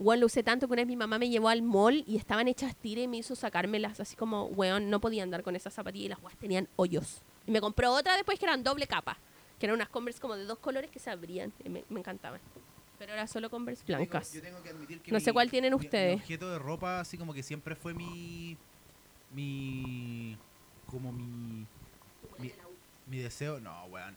[0.00, 2.48] Igual lo usé tanto que una vez mi mamá me llevó al mall y estaban
[2.48, 4.00] hechas tira y me hizo sacármelas.
[4.00, 7.22] Así como, weón, no podía andar con esas zapatillas y las weas tenían hoyos.
[7.46, 9.16] Y me compró otra después que eran doble capa.
[9.60, 11.52] Que eran unas Converse como de dos colores que se abrían.
[11.64, 12.40] y me, me encantaban.
[12.98, 14.32] Pero era solo Converse blancas.
[14.32, 16.16] Yo tengo que admitir que No sé cuál tienen mi- mi ustedes.
[16.16, 18.56] objeto de ropa, así como que siempre fue mi.
[19.32, 20.36] Mi.
[20.94, 21.66] Como mi.
[22.38, 22.52] Mi,
[23.08, 23.58] mi deseo.
[23.60, 24.14] No, weón.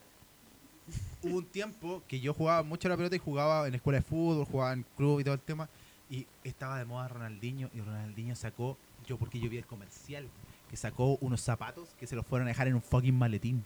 [1.23, 4.03] Hubo un tiempo que yo jugaba mucho a la pelota y jugaba en escuela de
[4.05, 5.67] fútbol, jugaba en club y todo el tema.
[6.09, 7.69] Y estaba de moda Ronaldinho.
[7.73, 8.77] Y Ronaldinho sacó.
[9.05, 10.27] Yo, porque yo vi el comercial.
[10.69, 13.65] Que sacó unos zapatos que se los fueron a dejar en un fucking maletín.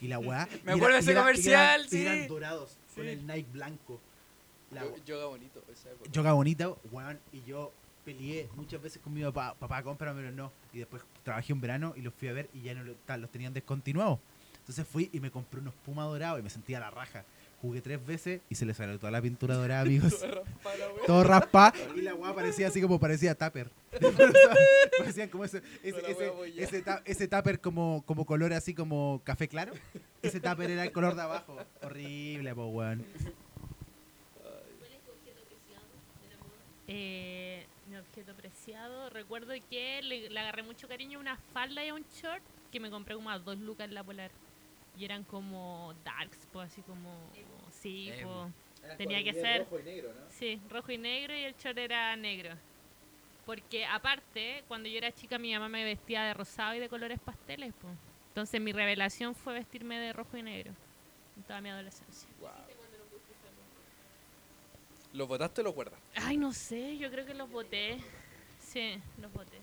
[0.00, 0.48] Y la weá.
[0.64, 2.26] Me acuerdo de ese comercial, y eran sí.
[2.28, 2.78] dorados.
[2.94, 3.10] Con Sí.
[3.10, 4.00] el Nike blanco.
[4.70, 6.10] La- Yo- Yoga bonito, esa época.
[6.10, 7.72] Yoga bonito, weón, y yo
[8.08, 10.50] peleé muchas veces con mi papá, papá, cómpramelo, no.
[10.72, 13.52] Y después trabajé un verano y los fui a ver y ya no los tenían
[13.52, 14.18] descontinuados.
[14.60, 17.24] Entonces fui y me compré unos Puma dorados y me sentía la raja.
[17.60, 20.24] Jugué tres veces y se le salió toda la pintura dorada, amigos.
[21.06, 23.70] Todo raspa y la weá parecía así como parecía tupper.
[24.98, 29.72] Parecían como ese, ese, ese, tupper como, como color así como café claro.
[30.22, 31.56] Ese tupper era el color de abajo.
[31.82, 33.04] Horrible, po, weón.
[34.46, 35.84] Eh, mi objeto preciado,
[39.10, 42.80] recuerdo que le, le agarré mucho cariño a una falda y a un short que
[42.80, 44.30] me compré como a dos lucas en la polar.
[44.96, 47.10] Y eran como darks, pues así como...
[47.70, 48.12] Sí.
[48.96, 49.66] Tenía que ser...
[50.28, 52.54] Sí, rojo y negro y el short era negro.
[53.46, 57.18] Porque aparte, cuando yo era chica mi mamá me vestía de rosado y de colores
[57.18, 57.94] pasteles, pues.
[58.28, 60.72] Entonces mi revelación fue vestirme de rojo y negro.
[61.36, 62.28] En toda mi adolescencia.
[65.12, 66.00] ¿Los botaste o los guardas?
[66.16, 67.98] Ay, no sé, yo creo que los boté.
[68.60, 69.58] Sí, los boté.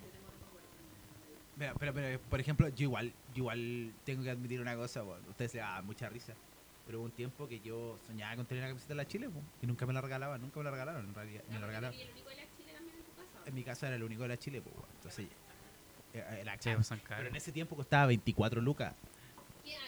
[1.58, 5.24] Mira, pero, pero, por ejemplo, yo igual, yo igual tengo que admitir una cosa, bueno,
[5.30, 6.34] ustedes le dan mucha risa.
[6.86, 9.42] Pero hubo un tiempo que yo soñaba con tener una camiseta de la Chile, po,
[9.62, 11.44] y nunca me la regalaban, nunca me la regalaron, en realidad.
[11.50, 11.98] Me la regalaron.
[13.46, 15.28] En mi casa era el único de la Chile, pues, bueno, entonces,
[16.14, 18.94] eh, eh, la Sí, cam- pues son Pero en ese tiempo costaba 24 lucas.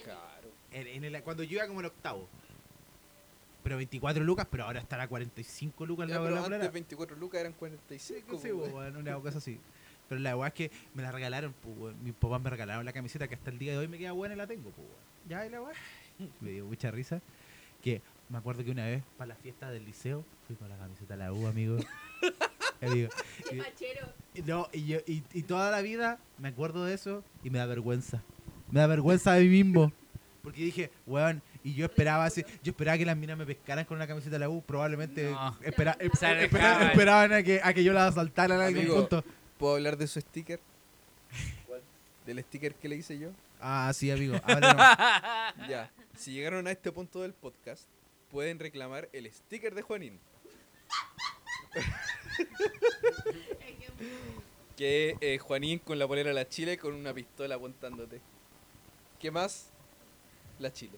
[0.04, 0.50] Claro.
[0.71, 2.27] En, en el- cuando yo iba como el octavo.
[3.68, 6.72] Pero 24 lucas, pero ahora estará 45 lucas Ya, la, pero la antes polera.
[6.72, 8.40] 24 lucas eran 45.
[8.40, 8.74] Sí, weón.
[8.74, 9.60] weón, una cosa así.
[10.08, 12.02] Pero la weá es que me la regalaron, pues, weón.
[12.02, 14.36] Mis papás me regalaron la camiseta que hasta el día de hoy me queda buena
[14.36, 15.02] y la tengo, pues, weón.
[15.28, 15.74] Ya, y la weá.
[16.40, 17.22] Me dio mucha risa.
[17.82, 21.18] Que me acuerdo que una vez, para la fiesta del liceo, fui con la camiseta
[21.18, 21.78] de la U, amigo.
[24.36, 27.58] Y no, y, yo, y, y toda la vida me acuerdo de eso y me
[27.58, 28.22] da vergüenza.
[28.70, 29.92] Me da vergüenza de mí mismo.
[30.44, 33.98] Porque dije, weón, y yo esperaba así, yo esperaba que las minas me pescaran con
[33.98, 35.58] una camiseta de la U, probablemente No.
[35.62, 36.42] espera- espera-
[36.92, 39.24] esperaban a que, a que yo la asaltara en algún punto.
[39.58, 40.60] ¿Puedo hablar de su sticker?
[42.26, 43.30] ¿Del sticker que le hice yo?
[43.60, 44.36] Ah, sí, amigo.
[45.70, 45.92] Ya.
[46.15, 47.84] Si llegaron a este punto del podcast,
[48.32, 50.20] pueden reclamar el sticker de Juanín.
[54.78, 58.22] que eh, Juanín con la polera de la Chile con una pistola apuntándote.
[59.20, 59.70] ¿Qué más?
[60.60, 60.98] La Chile.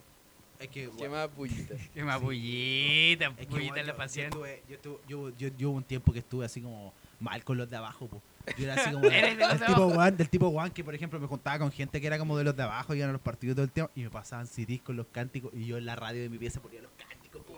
[0.60, 1.34] Es que, ¿Qué más?
[1.34, 1.76] Bullita.
[1.94, 4.30] Qué más bullita, es que, bullita la yo- pasión.
[4.32, 4.46] Yo,
[4.76, 8.08] estuve- yo, yo, yo, un tiempo que estuve así como mal con los de abajo,
[8.08, 8.22] po.
[8.58, 9.90] Yo era así como del de tipo.
[9.90, 12.44] Juan, del tipo Juan que por ejemplo me juntaba con gente que era como de
[12.44, 14.98] los de abajo, iban a los partidos todo el tiempo y me pasaban CDs con
[14.98, 17.42] los cánticos y yo en la radio de mi pieza ponía los cánticos.
[17.46, 17.54] po.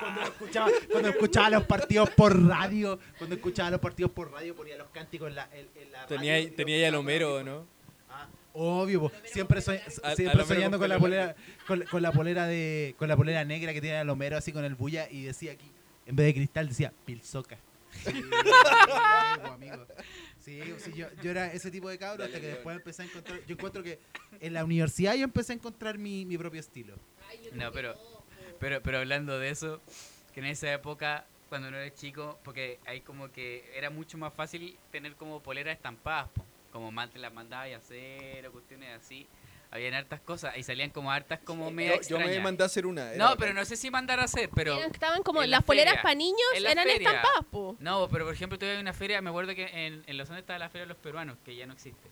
[0.00, 4.76] Cuando escuchaba, cuando escuchaba los partidos por radio, cuando escuchaba los partidos por radio ponía
[4.76, 7.42] los cánticos en la, en, en la Tenía, radio y los tenía ya el Homero,
[7.44, 7.64] ¿no?
[8.58, 9.12] Obvio, po.
[9.24, 9.58] siempre,
[10.02, 11.36] Al- siempre soñando con la polera
[11.66, 14.64] con, con la polera de con la polera negra que tiene el Homero así con
[14.64, 15.70] el bulla y decía aquí
[16.06, 17.58] en vez de cristal decía pilsoca.
[18.04, 18.12] Sí,
[19.44, 19.86] amigo.
[20.40, 23.04] Sí, sí, yo, yo era ese tipo de cabro Dale, hasta que después empecé a
[23.06, 23.98] encontrar yo encuentro que
[24.40, 26.94] en la universidad yo empecé a encontrar mi, mi propio estilo.
[27.52, 27.94] No, pero,
[28.60, 29.80] pero, pero hablando de eso,
[30.32, 34.32] que en esa época, cuando uno era chico, porque ahí como que era mucho más
[34.34, 36.44] fácil tener como poleras estampadas, po,
[36.76, 39.26] como man- te las mandabas a hacer o cuestiones así.
[39.70, 42.86] Habían hartas cosas y salían como hartas como media Yo, yo me mandé a hacer
[42.86, 43.12] una.
[43.14, 44.80] No, pero no sé si mandar a hacer, pero...
[44.84, 47.08] Estaban como en la las poleras para niños En la eran feria.
[47.08, 47.76] estampadas, po.
[47.80, 50.60] No, pero por ejemplo, tuve una feria, me acuerdo que en, en Los Andes estaba
[50.60, 52.08] la feria de los peruanos, que ya no existe.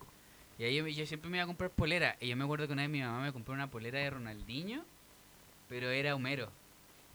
[0.59, 2.17] Y ahí yo, yo siempre me iba a comprar polera.
[2.19, 4.83] Y yo me acuerdo que una vez mi mamá me compró una polera de Ronaldinho,
[5.69, 6.51] pero era Homero.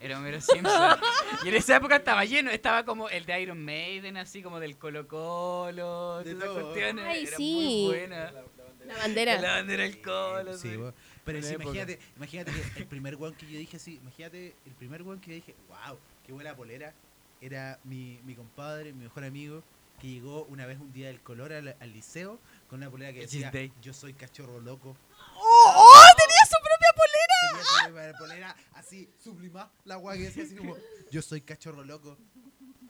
[0.00, 0.98] Era Homero Simpson.
[1.44, 4.78] y en esa época estaba lleno, estaba como el de Iron Maiden, así como del
[4.78, 7.04] Colo Colo, De todas cuestiones.
[7.06, 7.88] Ay, era sí.
[7.90, 8.32] muy buena.
[8.86, 9.40] La bandera.
[9.40, 10.56] La bandera del Colo.
[10.56, 10.78] Sí,
[11.24, 15.02] pero sí, imagínate, imagínate que el primer weón que yo dije así, imagínate el primer
[15.02, 16.94] weón que yo dije, wow, qué buena polera,
[17.40, 19.62] era mi, mi compadre, mi mejor amigo,
[20.00, 22.38] que llegó una vez un día del color al, al liceo
[22.68, 24.96] con una polera que decía, yo soy cachorro loco.
[25.36, 25.49] ¡Oh!
[27.84, 30.76] Propia polera así, sublimada, la weá que decía así como,
[31.10, 32.16] yo soy cachorro loco.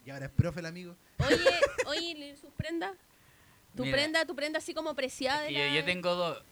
[0.04, 0.96] Y ahora es profe el amigo.
[1.18, 1.36] Oye,
[1.86, 2.92] oye, sus prendas.
[3.76, 3.96] Tu Mira.
[3.96, 5.74] prenda, tu prenda así como preciada de Y yo, la...
[5.74, 6.42] yo tengo dos.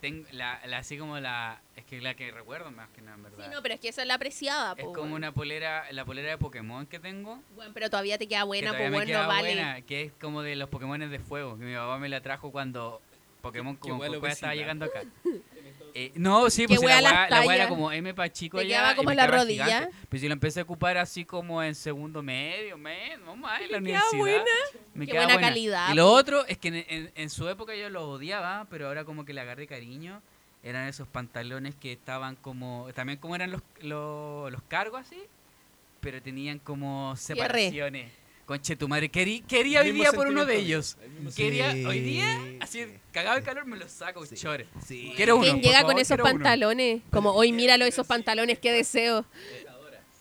[0.00, 1.60] Tengo la, la- así como la.
[1.74, 3.44] Es que la que recuerdo más que nada, en verdad.
[3.46, 5.14] Sí, no, pero es que esa es la apreciada, Es po, como weón.
[5.14, 7.42] una polera, la polera de Pokémon que tengo.
[7.56, 9.54] Bueno, pero todavía te queda que buena, todavía me bueno, queda no vale.
[9.54, 11.58] buena, que es como de los Pokémon de fuego.
[11.58, 13.00] Que mi papá me la trajo cuando
[13.42, 15.02] Pokémon como Cocoa estaba llegando acá.
[16.00, 18.94] Eh, no, sí, pues hueá la la era como M para chico Te ya.
[18.94, 19.64] como en la rodilla.
[19.64, 19.96] gigante.
[20.08, 23.72] Pero si lo empecé a ocupar así como en segundo medio, mes, no más, en
[23.72, 24.16] la universidad.
[24.18, 24.44] buena.
[24.94, 25.48] Me Qué queda buena buena.
[25.48, 26.12] calidad, Y lo po.
[26.12, 29.32] otro es que en, en- en su época yo lo odiaba, pero ahora como que
[29.34, 30.22] le agarré cariño.
[30.62, 32.88] Eran esos pantalones que estaban como.
[32.94, 35.18] También como eran los, los, los cargos así,
[36.00, 38.12] pero tenían como separaciones.
[38.48, 39.10] Conche tu madre.
[39.10, 40.96] Querí- quería hoy día por uno de ellos.
[41.26, 41.84] el Quería Sí.
[41.84, 42.80] hoy día, así
[43.12, 44.36] cagado el calor, me los saco, Sí.
[44.36, 44.66] chores.
[44.86, 45.12] Sí.
[45.16, 45.44] Quiero uno.
[45.44, 46.24] ¿Quién llega favor, con esos uno.
[46.24, 47.02] pantalones?
[47.10, 49.26] Como hoy míralo esos pantalones, qué deseo.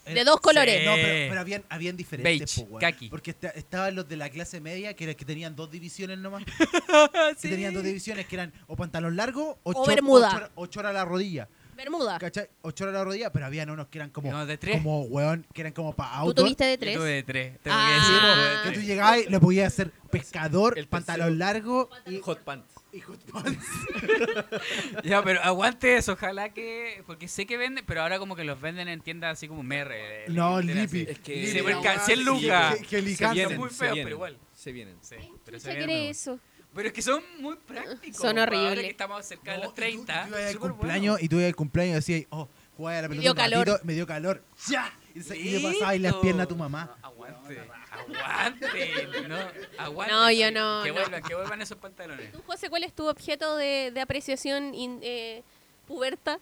[0.05, 0.85] De dos colores.
[0.85, 3.09] No, pero, pero habían, habían diferentes, Beige, po, kaki.
[3.09, 6.43] Porque esta- estaban los de la clase media, que, era, que tenían dos divisiones nomás.
[6.45, 6.51] Sí.
[7.41, 10.27] Que tenían dos divisiones, que eran o pantalón largo o, O chor- bermuda.
[10.27, 11.49] o chor- o chor a la rodilla.
[11.77, 12.19] Bermuda.
[12.19, 12.49] ¿Cachai?
[12.63, 14.75] O chor a la rodilla, pero habían unos que eran como, No, de tres.
[14.77, 16.41] como weón, que eran como para ¿Tú auto.
[16.43, 16.95] tuviste de Yo tres?
[16.97, 17.59] tuve de tres.
[17.61, 17.87] tengo Ah.
[17.93, 22.19] que Sí, decirlo, que tú llegabas y le podías hacer pescador, El pantalón largo y,
[22.19, 22.73] Hot pants.
[22.91, 23.65] y hot pants.
[25.03, 27.03] Ya, pero aguante eso, ojalá que.
[27.05, 29.91] Porque sé que venden, pero ahora como que los venden en tiendas así como MR.
[29.95, 31.05] eh, No, Lipi.
[31.07, 32.75] Es que- porque weá, 100 sí, lucas.
[32.77, 34.37] que- que Se vienen, muy se feos, vienen, pero igual.
[34.53, 34.97] Se vienen.
[35.01, 35.15] Sí,
[35.45, 36.09] pero se Chucha, ven ¿qué nuevos.
[36.11, 36.39] es eso?
[36.77, 38.21] Pero es que son muy prácticos.
[38.21, 38.85] Son Ahora horribles.
[38.85, 40.21] que estamos cerca de los y tú- 30.
[40.23, 41.25] Tú, ibas al cumpleaños bueno.
[41.25, 42.47] y tú ibas al cumpleaños y decías, oh,
[42.77, 43.67] jugaba a la Me pelota dio un calor.
[43.67, 44.43] ratito, me dio calor.
[44.69, 44.93] ¡Ya!
[45.15, 46.95] Y, se- y le pasaba y las piernas a tu mamá.
[47.01, 47.59] No, aguante,
[47.91, 49.37] aguante, no,
[49.79, 50.13] aguante.
[50.13, 50.93] No, yo no, Que no.
[50.95, 52.31] vuelvan, que vuelvan esos pantalones.
[52.31, 55.41] ¿Tú, José, cuál es tu objeto de, de apreciación in- eh,
[55.87, 56.39] puberta?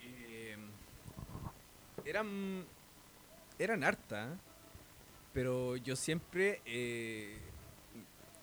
[0.00, 0.56] Eh,
[2.04, 2.64] eran
[3.58, 4.36] eran harta,
[5.32, 7.36] pero yo siempre eh,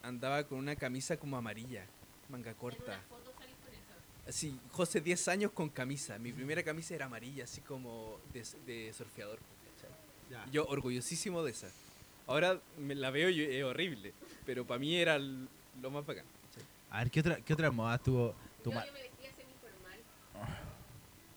[0.06, 1.86] andaba con una camisa como amarilla,
[2.30, 2.99] manga corta.
[4.28, 6.18] Así, José 10 años con camisa.
[6.18, 9.39] Mi primera camisa era amarilla, así como de, de surfeador.
[10.51, 11.68] Yo orgullosísimo de esa.
[12.28, 14.14] Ahora me la veo y es horrible,
[14.45, 15.47] pero para mí era el-
[15.82, 16.26] lo más bacán.
[16.89, 18.34] A ver, ¿qué otra, qué otra moda tuvo
[18.64, 19.99] tu Yo, ma- yo me vestía semiformal.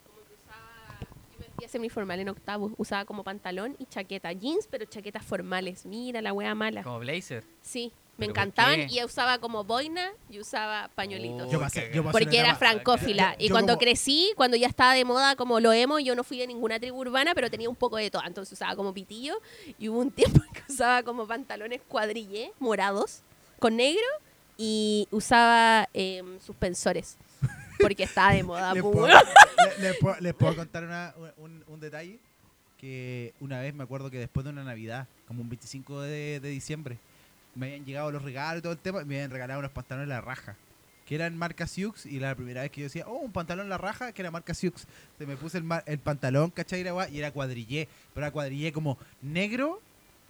[0.07, 0.99] Como que usaba.
[1.01, 2.73] Yo me vestía semiformal en octavo.
[2.79, 4.33] Usaba como pantalón y chaqueta.
[4.33, 5.85] Jeans, pero chaquetas formales.
[5.85, 6.83] Mira la wea mala.
[6.83, 7.45] Como blazer.
[7.61, 11.47] Sí, me ¿Pero por encantaban y usaba como boina y usaba pañuelitos.
[11.47, 13.37] Oh, Yo pasé, yo pasé Porque era francófila.
[13.39, 16.25] Yo- Y cuando como- crecí, cuando ya estaba de moda como lo emo, yo no
[16.25, 18.23] fui de ninguna tribu urbana, pero tenía un poco de todo.
[18.27, 19.41] Entonces usaba como pitillo
[19.79, 20.11] y hubo un
[20.41, 23.21] tiempo que usaba como pantalones cuadrillé morados
[23.61, 24.03] con negro
[24.57, 27.17] y usaba em, suspensores.
[27.81, 28.73] Porque estaba de moda.
[28.75, 29.23] ¿Les pu, puedo, weón.
[29.79, 32.19] le- les puedo- les puedo contar una- un, un detalle?
[32.79, 36.49] Que una vez me acuerdo que después de una Navidad, como un 25 de, de
[36.49, 36.99] diciembre,
[37.59, 40.09] me habían llegado los regalos y todo el tema, y me habían regalado unos pantalones
[40.09, 40.57] La Raja,
[41.07, 43.79] que eran marca Siux, y la primera vez que yo decía, oh, un pantalón La
[43.79, 44.87] Raja, que era marca Siux.
[45.19, 46.81] Se me puse el, ma- el pantalón, ¿cachai?
[47.13, 49.81] Y era cuadrillé, pero era cuadrillé como negro,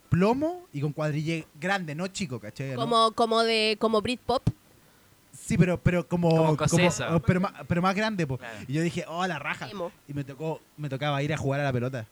[0.09, 2.71] plomo y con cuadrillé grande, no chico, ¿cachai?
[2.71, 2.77] ¿no?
[2.81, 4.41] Como, como de como Britpop.
[5.31, 8.37] Sí, pero, pero como, Como como- pero, más, pero más grande, po.
[8.37, 8.57] Claro.
[8.67, 9.69] Y yo dije, oh, la raja.
[9.69, 9.91] Emo.
[10.07, 12.07] Y me tocó, me tocaba ir a jugar a la pelota.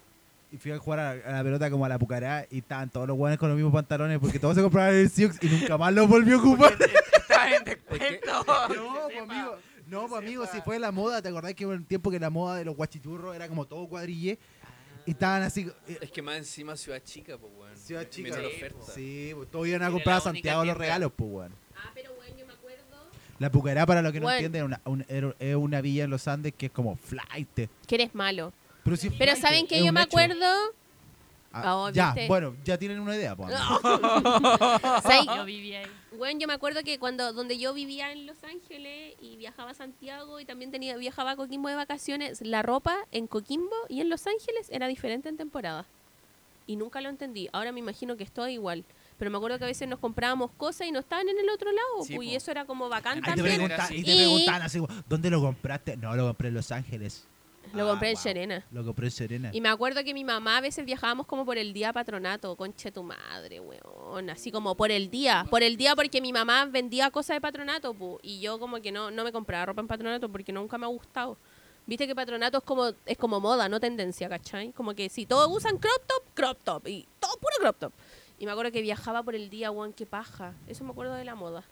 [0.51, 3.05] Y fui a jugar a, a la pelota como a la pucará y estaban todos
[3.07, 5.93] los buenos con los mismos pantalones porque todos se compraban el Siux y nunca más
[5.93, 6.73] los volvió a ocupar.
[7.17, 8.45] Estaba en descuento.
[8.47, 9.55] No, pues amigo,
[9.87, 12.29] no, pues amigo, si fue la moda, ¿te acordás que hubo un tiempo que la
[12.29, 14.39] moda de los guachiturros era como todo cuadrille?
[15.05, 17.77] Y estaban así, eh, Es que más encima Ciudad Chica, pues, weón.
[17.77, 18.35] Ciudad Chica.
[18.35, 18.91] Sí, oferta.
[18.93, 21.55] sí, pues todos iban a comprar a Santiago los regalos, pues bueno.
[21.75, 22.83] Ah, pero bueno, yo me acuerdo.
[23.39, 25.05] La pucará, para los que no entienden, una, un-
[25.39, 27.69] es una villa en los Andes que es como flight.
[27.85, 28.51] Que eres malo.
[29.17, 30.45] Pero, si ¿saben que yo me acuerdo?
[31.53, 32.27] Ah, Oh, ya, ¿viste?
[32.27, 33.51] bueno, ya tienen una idea, pues.
[35.03, 35.25] ¿Sabes?
[35.25, 35.87] Yo vivía ahí.
[36.17, 39.73] Bueno, yo me acuerdo que cuando donde yo vivía en Los Ángeles y viajaba a
[39.73, 44.09] Santiago y también tenía viajaba a Coquimbo de vacaciones, la ropa en Coquimbo y en
[44.09, 45.85] Los Ángeles era diferente en temporada.
[46.67, 47.47] Y nunca lo entendí.
[47.53, 48.83] Ahora me imagino que es todo igual.
[49.17, 51.71] Pero me acuerdo que a veces nos comprábamos cosas y no estaban en el otro
[51.71, 52.03] lado.
[52.05, 52.37] Sí, pu, y po.
[52.37, 53.57] eso era como bacán Ahí te, También.
[53.59, 53.77] también.
[53.77, 55.97] preguntan, y te Y- preguntan así, ¿dónde lo compraste?
[55.97, 57.25] No, lo compré en Los Ángeles.
[57.73, 58.23] Lo Ah, compré en wow.
[58.23, 58.65] Serena.
[58.71, 59.49] Lo compré en Serena.
[59.53, 62.91] Y me acuerdo que mi mamá a veces viajábamos como por el día patronato, conche
[62.91, 64.29] tu madre, weón.
[64.29, 65.45] Así como por el día.
[65.49, 68.91] Por el día porque mi mamá vendía cosas de patronato, pu, y yo como que
[68.91, 71.37] no, no me compraba ropa en patronato porque nunca me ha gustado.
[71.85, 74.71] Viste que patronato es como, es como moda, no tendencia, ¿cachai?
[74.73, 76.87] Como que si todos usan crop top, crop top.
[76.87, 77.93] Y todo puro crop top.
[78.39, 80.53] Y me acuerdo que viajaba por el día, weón, qué paja.
[80.67, 81.63] Eso me acuerdo de la moda.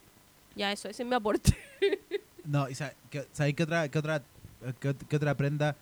[0.56, 1.56] Ya, eso, ese es mi aporte.
[2.46, 4.22] No, y sa- que- ¿sabéis qué otra, qué otra,
[4.80, 5.76] qué, ot- qué otra prenda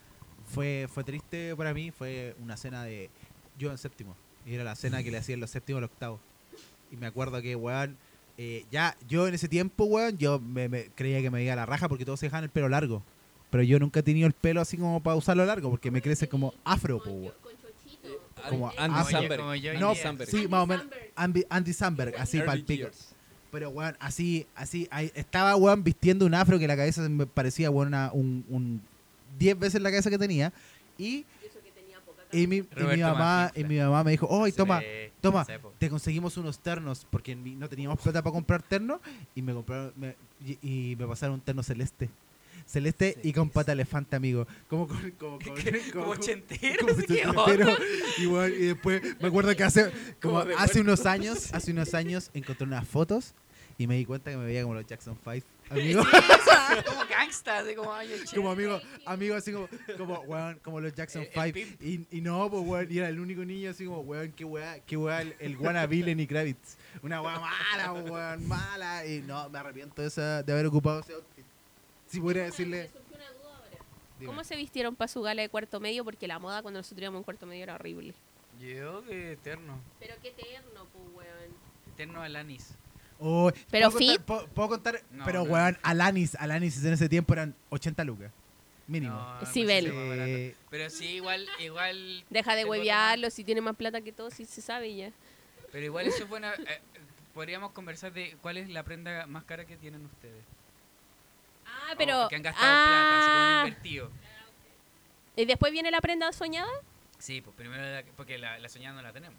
[0.54, 1.92] fue, fue triste para mí?
[1.92, 3.10] Fue una cena de
[3.58, 4.16] yo en séptimo.
[4.46, 6.20] Y era la cena que le hacían los séptimos al octavo.
[6.92, 7.98] Y me acuerdo que, weón,
[8.38, 11.56] eh, ya yo en ese tiempo, weón, yo me, me- creía que me iba a
[11.56, 13.02] la raja porque todos se dejaban el pelo largo.
[13.50, 16.28] Pero yo nunca he tenido el pelo así como para usarlo largo porque me crece
[16.28, 17.34] como afro, po, weón.
[18.50, 19.40] Como Andy Samberg.
[19.40, 20.30] como yo Andy No, Samberg.
[20.30, 20.86] sí, más o menos.
[21.16, 22.90] Andy, Andy Samberg, así para el pico.
[23.52, 27.70] Pero, weón, así, así, ahí estaba, weón, vistiendo un afro que la cabeza me parecía,
[27.70, 28.82] weón, una- un, un
[29.38, 30.52] 10 veces la cabeza que tenía.
[30.98, 31.26] Y,
[32.32, 32.66] y, mi, y
[32.96, 34.82] mi mamá, y mi mamá me dijo, oh, toma,
[35.22, 35.46] toma,
[35.78, 39.00] te conseguimos unos ternos, porque no teníamos plata para comprar ternos,
[39.36, 40.16] y me compraron, me-
[40.46, 40.58] y,
[40.92, 42.10] y me pasaron un terno celeste.
[42.66, 44.48] Celeste y con pata elefante, amigo.
[44.70, 45.38] Como con, como,
[46.12, 47.76] ochentero, como ochentero.
[48.18, 52.32] Y, bueno, y después me acuerdo que hace, como hace unos años, hace unos años
[52.34, 53.34] encontré unas fotos
[53.78, 56.04] y me di cuenta que me veía como los Jackson 5, amigo.
[56.88, 59.68] como gangsta, así como ay, el como amigo, amigo así como,
[59.98, 61.84] como, weón, como los Jackson Eh, El- el 5.
[61.84, 64.80] Y, y no, pues weón, y era el único niño así como, weón, qué weá,
[64.80, 66.78] qué weá, el, el wannabe Lenny Kravitz.
[67.02, 69.06] Una weá mala, weón, mala.
[69.06, 71.46] Y no, me arrepiento de, esa, de haber ocupado ese outfit.
[72.08, 72.90] Si pudiera decirle.
[74.26, 76.06] ¿Cómo se vistieron para su gala de cuarto medio?
[76.06, 78.14] Porque la moda cuando nosotros íbamos en cuarto medio era horrible.
[78.62, 79.80] Yo de eterno.
[80.00, 81.52] Pero qué terno, pues, weón.
[81.94, 82.70] Eterno Alanis.
[83.26, 84.26] Oh, Pero ¿puedo contar-.
[84.26, 85.02] ¿puedo, puedo contar?
[85.12, 85.52] No, pero, no.
[85.52, 88.32] weón, Alanis, Alanis en ese tiempo eran 80 lucas.
[88.86, 89.14] Mínimo.
[89.16, 89.66] No, Sí.
[89.70, 92.26] Eh, Pero sí, igual, igual.
[92.30, 95.12] Deja de huevearlo, si tiene más plata que todo, si se sabe ya.
[95.72, 96.54] Pero igual eso es buena.
[96.54, 96.82] eh,
[97.34, 100.44] podríamos conversar de cuál es la prenda más cara que tienen ustedes.
[101.66, 102.28] Ah, O pero.
[102.30, 104.12] que han gastado plata, así como ah, han invertido.
[105.38, 106.70] ¿Y después viene la prenda soñada?
[107.20, 109.38] Sí, pues primero la- porque la, la soñada no la tenemos.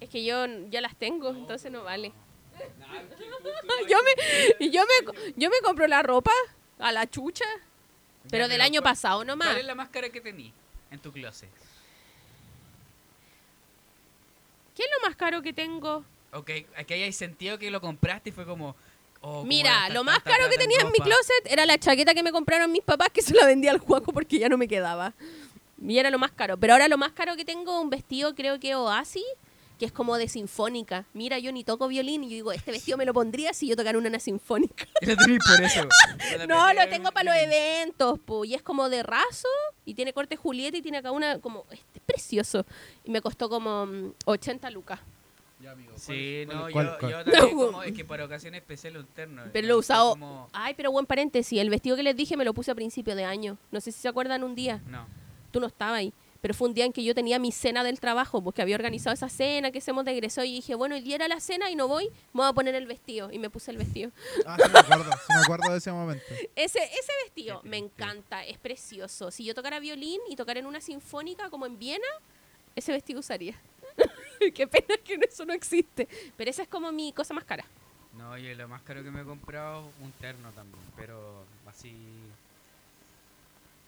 [0.00, 2.08] Es que yo ya las tengo, entonces no vale.
[2.08, 2.29] Nah, ¿qué tú-
[3.88, 6.32] yo me, yo me, yo me compro la ropa
[6.78, 7.44] a la chucha,
[8.30, 9.48] pero del año ¿cuál- pasado nomás.
[9.48, 10.52] ¿Cuál es la más cara que tení
[10.90, 11.48] en tu closet?
[14.76, 16.04] ¿Qué es lo más caro que tengo?
[16.32, 18.76] Ok, aquí hay sentido que lo compraste y fue como.
[19.20, 22.22] oh, ¿cómo Mira, lo más caro que tenía en mi closet era la chaqueta que
[22.22, 25.12] me compraron mis papás que se la vendía al juaco porque ya no me quedaba.
[25.86, 26.56] Y era lo más caro.
[26.56, 29.24] Pero ahora lo más caro que tengo, un vestido creo que Oasis,
[29.80, 31.06] que es como de sinfónica.
[31.14, 33.74] Mira, yo ni toco violín y yo digo, este vestido me lo pondría si yo
[33.74, 34.86] tocara una sinfónica.
[35.00, 35.88] Y lo tenéis por eso.
[36.46, 39.48] No, lo tengo para los eventos, po, y es como de raso
[39.84, 42.64] y tiene corte Julieta y tiene acá una como este es precioso
[43.04, 45.00] y me costó como mm, 80 lucas.
[45.96, 47.12] Sí, no, cuál- yo, cuál?
[47.12, 49.42] yo también como, es que para ocasiones especiales un terno.
[49.52, 50.10] Pero lo he usado.
[50.10, 53.14] como- Ay, pero buen paréntesis, el vestido que les dije me lo puse a principio
[53.14, 53.56] de año.
[53.70, 54.82] No sé si se acuerdan un día.
[54.86, 55.06] No.
[55.50, 56.12] Tú no estabas ahí.
[56.40, 59.14] Pero fue un día en que yo tenía mi cena del trabajo, porque había organizado
[59.14, 61.76] esa cena, que hacemos de egresó, y dije, bueno, hoy día era la cena y
[61.76, 63.30] no voy, me voy a poner el vestido.
[63.30, 64.10] Y me puse el vestido.
[64.46, 66.24] Ah, sí me acuerdo, sí me acuerdo de ese momento.
[66.56, 69.30] Ese, ese vestido me encanta, es precioso.
[69.30, 72.06] Si yo tocara violín y tocara en una sinfónica como en Viena,
[72.76, 73.58] ese vestido usaría.
[74.54, 76.08] Qué pena que eso no existe.
[76.36, 77.64] Pero esa es como mi cosa más cara.
[78.16, 81.94] No, yo lo más caro que me he comprado, un terno también, pero así...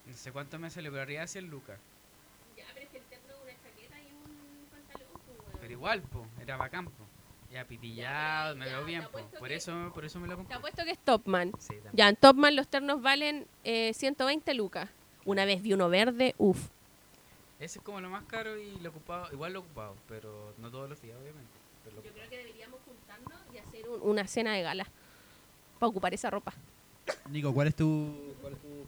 [0.06, 1.78] No sé cuánto me de 100 lucas.
[5.62, 7.04] Pero igual, po, era bacán, po.
[7.52, 9.10] Ya pitillado, me ya, veo te bien, po.
[9.38, 10.56] Por que- eso, por eso me lo Te compré.
[10.56, 11.52] apuesto que es Topman.
[11.60, 11.74] Sí.
[11.92, 14.90] Ya, en Topman los ternos valen eh, 120 lucas.
[15.24, 16.68] Una vez vi uno verde, uff.
[17.60, 20.90] Ese es como lo más caro y lo ocupado, igual lo ocupado, pero no todos
[20.90, 21.52] los días, obviamente.
[21.84, 24.86] pero lo Yo creo que deberíamos juntarnos y hacer un- una cena de gala
[25.78, 26.52] para ocupar esa ropa.
[27.30, 28.86] Nico, ¿cuál es tu, cuál es tu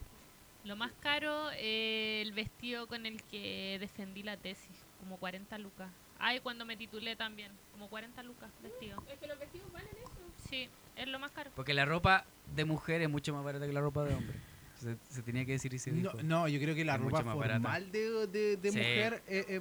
[0.64, 5.90] Lo más caro, eh, el vestido con el que defendí la tesis, como 40 lucas.
[6.18, 9.02] Ay, cuando me titulé también, como 40 lucas vestido.
[9.12, 10.10] Es que los vestidos valen eso.
[10.48, 11.50] Sí, es lo más caro.
[11.56, 14.36] Porque la ropa de mujer es mucho más barata que la ropa de hombre.
[14.76, 16.22] Se, se tenía que decir y se No, dijo.
[16.22, 17.54] no, yo creo que la Es ropa mucho más barata.
[17.60, 18.78] formal de, de, de Sí.
[18.78, 19.60] mujer eh, eh,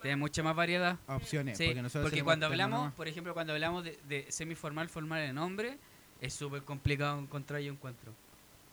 [0.00, 0.98] Tiene mucha más variedad.
[1.06, 1.58] opciones.
[1.58, 5.38] Sí, porque nosotros porque cuando hablamos, por ejemplo, cuando hablamos de, de semiformal, formal en
[5.38, 5.78] hombre,
[6.20, 8.12] es súper complicado encontrar yo encuentro.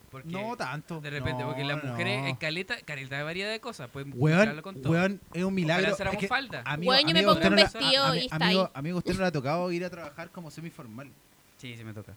[0.10, 1.00] Porque No tanto.
[1.02, 2.26] de repente, no, porque las mujeres no.
[2.28, 3.90] hay caleta, caleta de variedad de cosas.
[3.90, 4.92] Pueden Weón, con todo.
[4.94, 5.88] weón, es un milagro.
[5.96, 6.64] Es que, falda.
[6.66, 8.36] Amigo, Weón, yo me amigo, pongo usted un no la- vestido a- a- y está
[8.38, 8.68] amigo, ahí.
[8.74, 11.10] amigo, usted no le ha tocado ir a trabajar como semiformal.
[11.58, 12.14] Sí, sí me toca.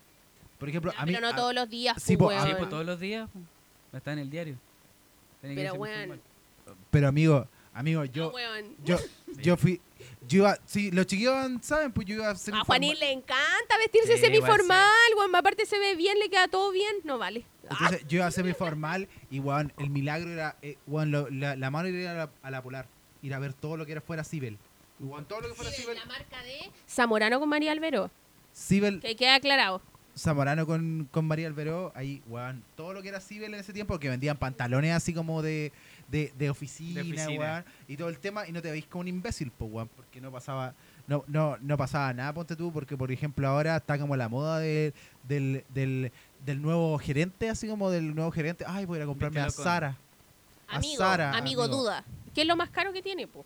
[0.59, 1.13] Por ejemplo, a mí.
[1.13, 3.29] pero no a- todos los días, sí, pues, a- Sí, pues todos los días.
[3.93, 4.57] Está en el diario.
[5.41, 6.21] Tiene Pero, weón.
[6.91, 8.75] pero amigo, amigo, No, yo, weón.
[8.85, 8.97] yo,
[9.43, 9.81] yo fui.
[10.27, 12.67] Yo iba, sí, los chiquillos saben, pues yo iba a A semiformal.
[12.67, 15.35] Juanín le encanta vestirse Sí, semiformal, weón.
[15.35, 16.95] Aparte se ve bien, le queda todo bien.
[17.05, 17.45] No vale.
[17.73, 21.71] Entonces yo iba a semiformal y, weón, el milagro era, eh, weón, lo- la, la
[21.71, 22.87] mano era ir a la, a la polar.
[23.23, 24.59] Ir a ver todo lo que era fuera Cibel.
[25.01, 25.97] Y, weón, todo lo que fuera Cibel.
[25.97, 28.11] la marca de Zamorano con María Alberó.
[28.55, 29.81] Cibel, Que queda aclarado.
[30.15, 33.99] Zamorano con, con María Alberó, ahí, weón, todo lo que era Cibel en ese tiempo,
[33.99, 35.73] que vendían pantalones así como de,
[36.09, 37.41] de, de oficina, De oficina.
[37.41, 40.21] weón, y todo el tema, y no te veis como un imbécil, pues, weón, porque
[40.21, 40.75] no pasaba,
[41.07, 44.59] no, no, no pasaba nada, ponte tú, porque por ejemplo ahora está como la moda
[44.59, 44.93] de-
[45.27, 46.13] del, del,
[46.45, 49.51] del nuevo gerente, así como del nuevo gerente, ay, voy a ir a comprarme a
[49.51, 49.97] Sara.
[50.69, 51.77] A Amigo, Sara, amigo, amigo.
[51.79, 52.05] duda.
[52.35, 53.45] ¿Qué es lo más caro que tiene, po?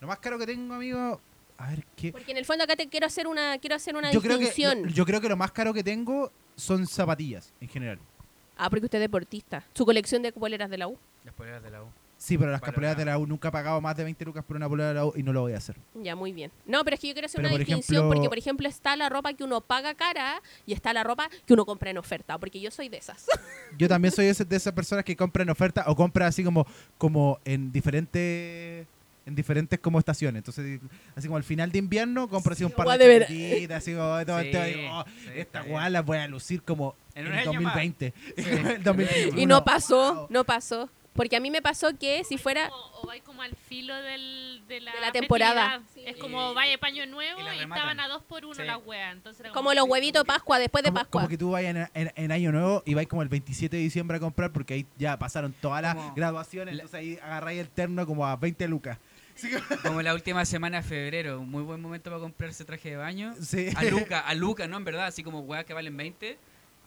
[0.00, 1.20] Lo más caro que tengo, amigo,
[1.58, 2.10] a ver, ¿qué?
[2.12, 4.46] Porque en el fondo acá te quiero hacer una, quiero hacer una Yo creo, que,
[4.46, 4.88] distinción.
[4.88, 7.98] yo creo que lo más caro que tengo son zapatillas, en general.
[8.56, 9.64] Ah, porque usted es deportista.
[9.74, 10.98] Su colección de poleras de la U.
[11.24, 11.86] Las poleras de la U.
[12.22, 14.56] Sí, pero las capoleras de la U nunca he pagado más de 20 lucas por
[14.56, 15.74] una polera de la U y no lo voy a hacer.
[15.94, 16.52] Ya, muy bien.
[16.66, 18.68] No, pero es que yo quiero hacer Pero, una por distinción ejemplo- porque, por ejemplo,
[18.68, 21.98] está la ropa que uno paga cara y está la ropa que uno compra en
[21.98, 23.26] oferta, porque yo soy de esas.
[23.78, 26.64] Yo también soy ese- de esas personas que compran oferta o compran así como,
[26.96, 28.86] como en diferentes
[29.24, 30.40] en diferentes como estaciones.
[30.40, 30.80] Entonces,
[31.14, 34.24] así como al final de invierno compro así un par guau, de chaquetitas, así como
[34.26, 34.50] todo Sí,
[34.90, 35.74] oh, sí, esta está bien.
[35.76, 37.74] weá la voy a lucir como En en, un el año más.
[37.74, 38.14] 2020.
[38.36, 38.42] Sí.
[38.76, 39.40] El 2021.
[39.40, 40.26] y no pasó, Wow.
[40.30, 40.90] no pasó.
[41.14, 42.68] Porque a mí me pasó que si fuera...
[42.70, 45.82] Como- o vais como al filo del, de, la De la temporada.
[45.96, 48.62] Es como vaya paño nuevo Y estaban a dos por uno Sí.
[48.62, 49.12] las weas.
[49.12, 51.20] Entonces era Como los huevitos Pascua, después de como, Pascua.
[51.22, 53.82] como que tú vayas en, en- en año nuevo y vais como el 27 de
[53.82, 57.60] diciembre a comprar porque ahí ya pasaron todas las Como- graduaciones, la- entonces ahí agarráis
[57.60, 58.98] el terno como a 20 lucas.
[59.82, 63.34] Como la última semana de febrero, un muy buen momento para comprarse traje de baño.
[63.40, 63.68] sí.
[63.74, 66.38] A Luca, a Luca, no en verdad, así como weas que valen 20,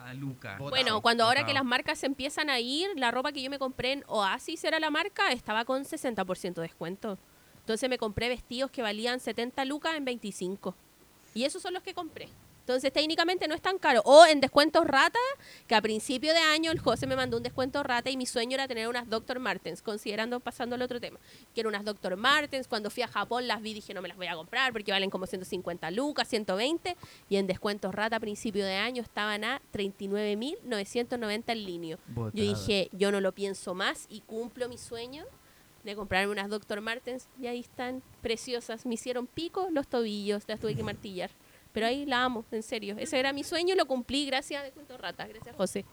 [0.06, 0.58] a Luca.
[0.58, 3.50] Botado, Bueno, cuando ahora que las marcas se empiezan a ir, la ropa que yo
[3.50, 7.18] me compré en Oasis era la marca, estaba con 60% de descuento.
[7.60, 10.76] Entonces me compré vestidos que valían 70 lucas en 25.
[11.34, 12.30] Y esos son los que compré.
[12.66, 14.02] Entonces técnicamente no es tan caro.
[14.06, 15.20] O en descuentos rata,
[15.68, 18.56] que a principio de año el José me mandó un descuento rata y mi sueño
[18.56, 19.38] era tener unas Dr.
[19.38, 21.20] Martens, considerando, pasando al otro tema.
[21.54, 22.18] Quiero unas Dr.
[22.18, 22.68] Martens.
[22.68, 25.12] Cuando fui a Japón las vi dije no me las voy a comprar porque valen
[25.12, 26.98] como 150 lucas, 120.
[27.30, 32.00] Y en descuentos rata a principio de año estaban a 39.990 en línea.
[32.16, 35.24] Yo dije, yo no lo pienso más y cumplo mi sueño
[35.84, 36.82] de comprarme unas Dr.
[36.82, 37.28] Martens.
[37.40, 38.88] Y ahí están, preciosas.
[38.88, 41.30] Me hicieron pico los tobillos, las tuve que martillar.
[41.76, 42.96] Pero ahí la amo, en serio.
[42.98, 45.28] Ese era mi sueño y lo cumplí gracias a Descuento Rata.
[45.28, 45.84] Gracias, José.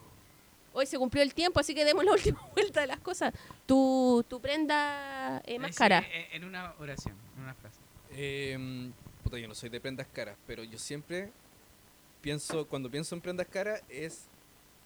[0.73, 3.35] Hoy se cumplió el tiempo, así que demos la última vuelta de las cosas.
[3.67, 6.05] Tu, tu prenda eh, más Ahí sí, cara.
[6.33, 7.79] en- una oración, en una frase.
[8.13, 8.91] Eh,
[9.25, 11.31] puta, yo no soy de prendas caras, pero yo siempre
[12.21, 14.27] pienso, cuando pienso en prendas caras, es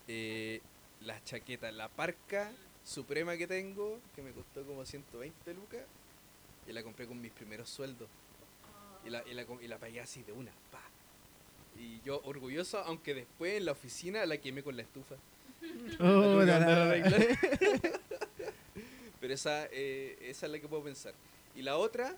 [0.09, 0.61] eh,
[1.03, 2.51] la chaqueta, la parca
[2.85, 5.83] suprema que tengo, que me costó como 120 lucas,
[6.67, 8.09] y la compré con mis primeros sueldos.
[9.05, 10.81] Y la, y la, y la pagué así de una, pa.
[11.79, 15.17] Y yo orgulloso, aunque después en la oficina la quemé con la estufa.
[16.01, 17.39] Oh, la- la-.
[19.21, 21.15] Pero esa, eh, esa es la que puedo pensar.
[21.55, 22.15] Y la otra,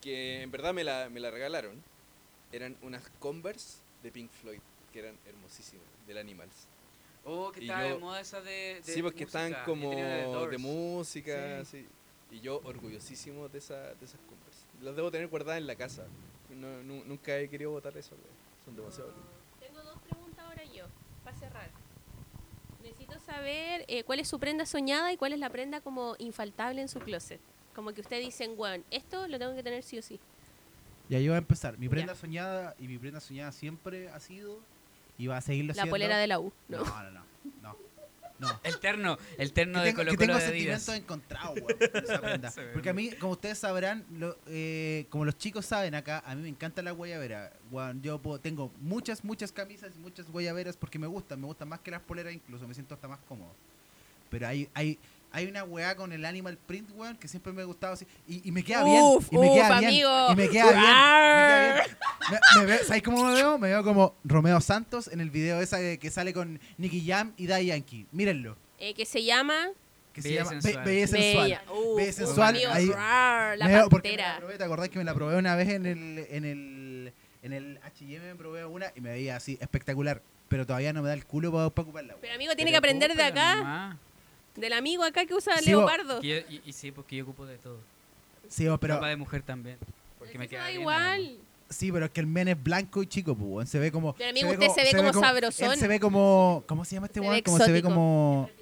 [0.00, 1.82] que en verdad me la, me la regalaron,
[2.52, 4.60] eran unas Converse de Pink Floyd,
[4.92, 6.66] que eran hermosísimas, del Animals.
[7.24, 9.90] Oh, que estaba de moda esa de, de sí, porque música, están como
[10.46, 11.86] de música, sí.
[12.30, 14.64] Y yo orgullosísimo de, esa, de esas Converse.
[14.82, 16.06] Las debo tener guardadas en la casa.
[16.60, 18.28] No, nu- nunca he querido botar eso, güey.
[18.64, 19.12] son demasiado.
[19.60, 20.84] Tengo dos preguntas ahora yo,
[21.24, 21.70] para cerrar.
[22.82, 26.80] Necesito saber eh, cuál es su prenda soñada y cuál es la prenda como infaltable
[26.80, 27.40] en su closet.
[27.74, 30.18] Como que ustedes dicen, weón, esto lo tengo que tener sí o sí.
[31.08, 31.78] Ya yo voy a empezar.
[31.78, 31.90] Mi Ya.
[31.90, 34.58] prenda soñada y mi prenda soñada siempre ha sido
[35.16, 35.90] y va a seguirlo La siendo.
[35.90, 36.52] polera de la U.
[36.68, 36.84] No, No.
[36.84, 37.24] no, no.
[37.62, 37.76] No.
[38.38, 38.60] No.
[38.62, 41.58] El terno, el terno que de tengo, Colo que Colo tengo de sentimientos encontrados,
[42.72, 46.42] Porque a mí, como ustedes sabrán, lo- eh, como los chicos saben acá, a mí
[46.42, 47.52] me encanta la guayabera.
[47.70, 51.68] Weón, yo puedo- tengo muchas, muchas camisas y muchas guayaberas porque me gustan, me gustan
[51.68, 53.52] más que las poleras incluso, me siento hasta más cómodo.
[54.30, 54.98] Pero hay, hay,
[55.32, 58.06] hay una weá con el animal print, weón, que siempre me ha gustado así.
[58.26, 59.00] Y, y me queda bien.
[59.02, 59.88] Uf, y me queda uf, bien.
[59.90, 60.26] amigo.
[60.32, 60.74] Y me queda bien.
[60.76, 61.84] me queda Arr.
[61.84, 61.96] bien.
[62.30, 63.58] Me- me veo- ¿Sabes cómo me veo?
[63.58, 67.32] Me veo como Romeo Santos en el video esa que, que sale con Nicky Jam
[67.36, 68.06] y Daddy Yankee.
[68.12, 68.56] Mírenlo.
[68.78, 69.68] Eh, que se llama
[70.12, 70.84] Que se llama Be- sensual.
[70.84, 71.44] Bella Sensual.
[71.44, 71.62] Bella.
[71.72, 74.38] Uf, Bella uf, sensual, amigo, ahí- rar, la veo- porque me la pantera.
[74.38, 77.12] probé, ¿te acordás que me la probé una vez en el en el
[77.42, 81.08] en el H&M me probé una y me veía así espectacular, pero todavía no me
[81.08, 82.16] da el culo para, ocuparla.
[82.20, 83.96] Pero amigo, tiene Pero que aprender de acá, nomás.
[84.60, 86.22] Del amigo acá que usa Sí, vos- leopardo.
[86.22, 87.78] Yo- y, y sí, porque yo ocupo de todo.
[88.48, 89.76] Sí, oh, pero Ropa de mujer también.
[90.18, 91.38] Porque me queda da bien, igual.
[91.68, 94.30] sí, pero es que el men es blanco y chico, pues, se ve como Pero,
[94.30, 95.72] amigo, usted se ve como sabrosón.
[95.72, 97.40] él se ve como ¿cómo se llama este weón?
[97.42, 97.88] Como se ve exótico.
[97.94, 98.50] como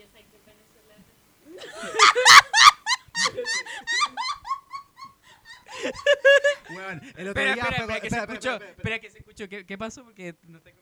[6.70, 8.52] Weón, el otro Espera, día espera, fue- espera, que se espera, escuchó.
[8.52, 9.48] espera, espera, Espera, que se escuchó.
[9.48, 10.04] ¿Qué, qué pasó?
[10.04, 10.78] Porque no tengo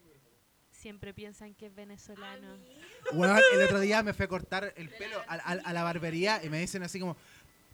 [0.84, 2.58] Siempre piensan que es venezolano.
[3.14, 6.44] Weón, el otro día me fui a cortar el pelo a, a- a la barbería
[6.44, 7.16] y me dicen así como,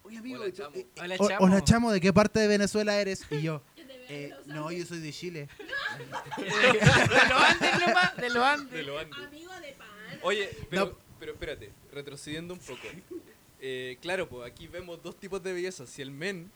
[0.03, 0.75] oye amigo, Hola, ¿y tú- chamo".
[0.77, 1.45] eh, Hola, o- chamo.
[1.45, 3.27] hola, chamo, ¿de qué parte de Venezuela eres?
[3.29, 3.61] Y yo,
[4.07, 5.49] eh, no, yo soy de Chile.
[6.37, 8.71] de los Andes nomás, de los Andes.
[8.71, 9.19] De lo Andes.
[9.27, 9.87] Amigo de pan.
[10.21, 10.97] Oye, pero, No.
[11.19, 12.79] pero espérate, retrocediendo un poco.
[13.59, 15.85] Eh, claro, pues aquí vemos dos tipos de belleza.
[15.85, 16.49] Si el men,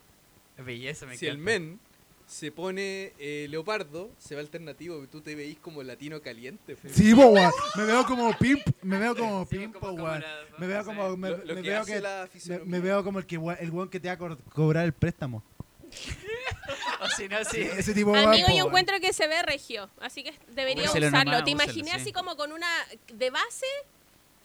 [0.57, 1.81] Belleza, me si el men
[2.27, 6.75] se pone eh, leopardo, se va alternativo, y tú te veís como latino caliente.
[6.91, 10.07] Sí, weón, me veo como pimp, me veo como Sí, pimp, como-
[10.57, 12.27] Me veo como, me, Lo- lo me que veo que, la
[12.65, 15.43] me, veo como el que el weón que te va a co- cobrar el préstamo.
[17.01, 17.61] O si no, Sí, sí.
[17.77, 21.31] ese tipo Amigo, po, yo encuentro que se ve regio, así que debería Úselo usarlo.
[21.33, 21.97] nomás, Te úselo, imaginé sí.
[21.97, 22.67] así como con una
[23.13, 23.65] de base,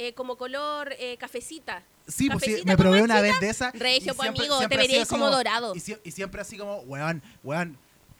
[0.08, 1.82] eh, como color eh, cafecita.
[2.08, 3.70] Sí, pues sí, me probé una vez de esa.
[3.72, 5.74] Regio, pues, siempre- amigo, siempre te verías como dorado.
[5.76, 7.76] Y, sie- y siempre así como, weón, weón.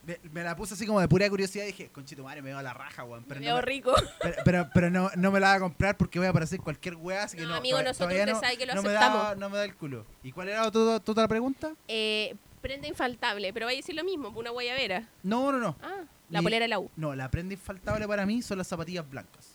[0.07, 2.59] Me, me la puse así como de pura curiosidad y dije, conchito madre, me veo
[2.59, 3.23] a la raja, weón.
[3.29, 3.95] Pero, Me no veo me, rico.
[4.23, 6.97] pero, pero, pero no, no me la voy a comprar porque voy a aparecer cualquier
[6.97, 7.55] weá, así que No, no.
[7.57, 9.37] amigo, todavía- nosotros todavía no, sabe que lo no me da, aceptamos.
[9.37, 10.07] no me da el culo.
[10.23, 11.73] ¿Y cuál era tu, tu otra pregunta?
[11.87, 15.07] Eh, prenda infaltable, pero vaya a decir lo mismo, una guayabera.
[15.23, 15.77] No, no, no.
[15.83, 16.91] Ah, la Mi- polera de la U.
[16.97, 19.49] No, la prenda infaltable para mí son las zapatillas blancas.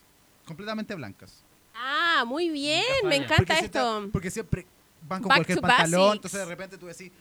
[0.46, 1.44] Completamente blancas.
[1.76, 3.92] Ah, muy bien, me encanta porque esto.
[3.92, 4.66] Siempre, porque siempre
[5.08, 6.16] van con Back cualquier pantalón, basics.
[6.16, 7.12] entonces de repente tú decís,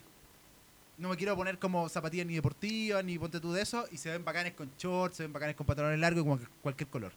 [0.97, 4.11] no me quiero poner como zapatillas ni deportivas, ni ponte tú de eso, y se
[4.11, 7.13] ven bacanes con shorts, se ven bacanes con pantalones largos y que cualquier color.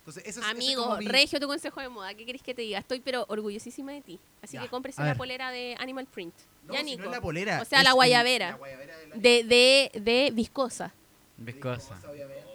[0.00, 2.54] Entonces, eso es- es Amigo, como mi- Regio, tu consejo de moda, ¿qué querés que
[2.54, 2.78] te diga?
[2.78, 4.18] Estoy pero orgullosísima de ti.
[4.40, 6.32] Así Ya, que cómprese a la polera de Animal Print.
[6.66, 7.00] No, ya, si Nico.
[7.02, 7.60] no es la polera.
[7.60, 8.50] O sea, es la guayabera.
[8.52, 10.94] la guayabera de la- de, de, de viscosa.
[11.36, 11.98] Viscosa.
[12.10, 12.47] obviamente.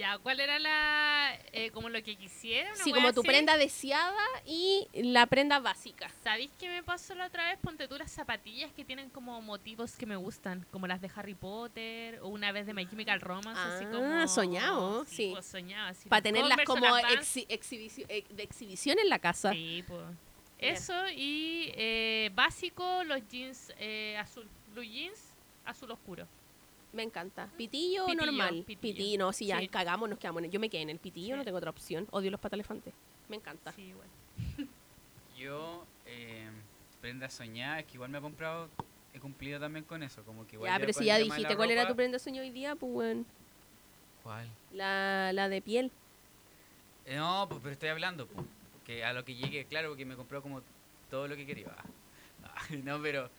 [0.00, 1.38] Ya, ¿cuál era la.
[1.52, 2.74] eh, como lo que quisiera?
[2.74, 3.26] Sí, como tu así?
[3.28, 6.10] prenda deseada y la prenda básica.
[6.24, 7.58] ¿Sabéis qué me pasó la otra vez?
[7.58, 11.34] Ponte tú las zapatillas que tienen como motivos que me gustan, como las de Harry
[11.34, 14.26] Potter o una vez de My Chemical Romance, así Ah, como...
[14.26, 15.32] soñado, sí.
[15.34, 19.52] pues, soñado, así, Para las tenerlas como exhi- exhibici- eh, de exhibición en la casa.
[19.52, 20.02] Sí, pues.
[20.56, 25.20] Eso y eh, básico, los jeans eh, azul, blue jeans,
[25.66, 26.26] azul oscuro.
[26.92, 27.48] Me encanta.
[27.56, 28.64] ¿Pitillo, o Pitillo, normal?
[28.66, 29.18] pitillo.
[29.18, 29.68] no, si ya Sí.
[29.68, 31.38] cagamos, nos quedamos en el- Yo me quedé en el pitillo, Sí.
[31.38, 32.06] no tengo otra opción.
[32.10, 32.92] Odio los patalefantes.
[33.28, 33.72] Me encanta.
[33.72, 34.08] Sí, igual.
[35.38, 36.48] Yo, eh,
[37.00, 38.68] prenda soñada, es que igual me he comprado,
[39.14, 40.22] he cumplido también con eso.
[40.24, 42.74] Como que igual Ya, pero si ya dijiste cuál era tu prenda sueño hoy día,
[42.74, 43.24] pues bueno,
[44.22, 44.48] ¿Cuál?
[44.72, 45.90] la, la de piel.
[47.06, 50.16] Eh, No, pues, pero estoy hablando, pues, porque a lo que llegué, claro, porque me
[50.16, 50.60] compró como
[51.10, 51.68] todo lo que quería.
[52.42, 53.30] Ah, no, pero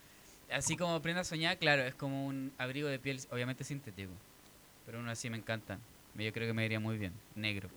[0.52, 4.12] así como prenda soñada, claro, es como un abrigo de piel, obviamente sintético.
[4.86, 5.80] Pero uno así me encantan.
[6.16, 7.14] Yo creo que me iría muy bien.
[7.36, 7.70] Negro.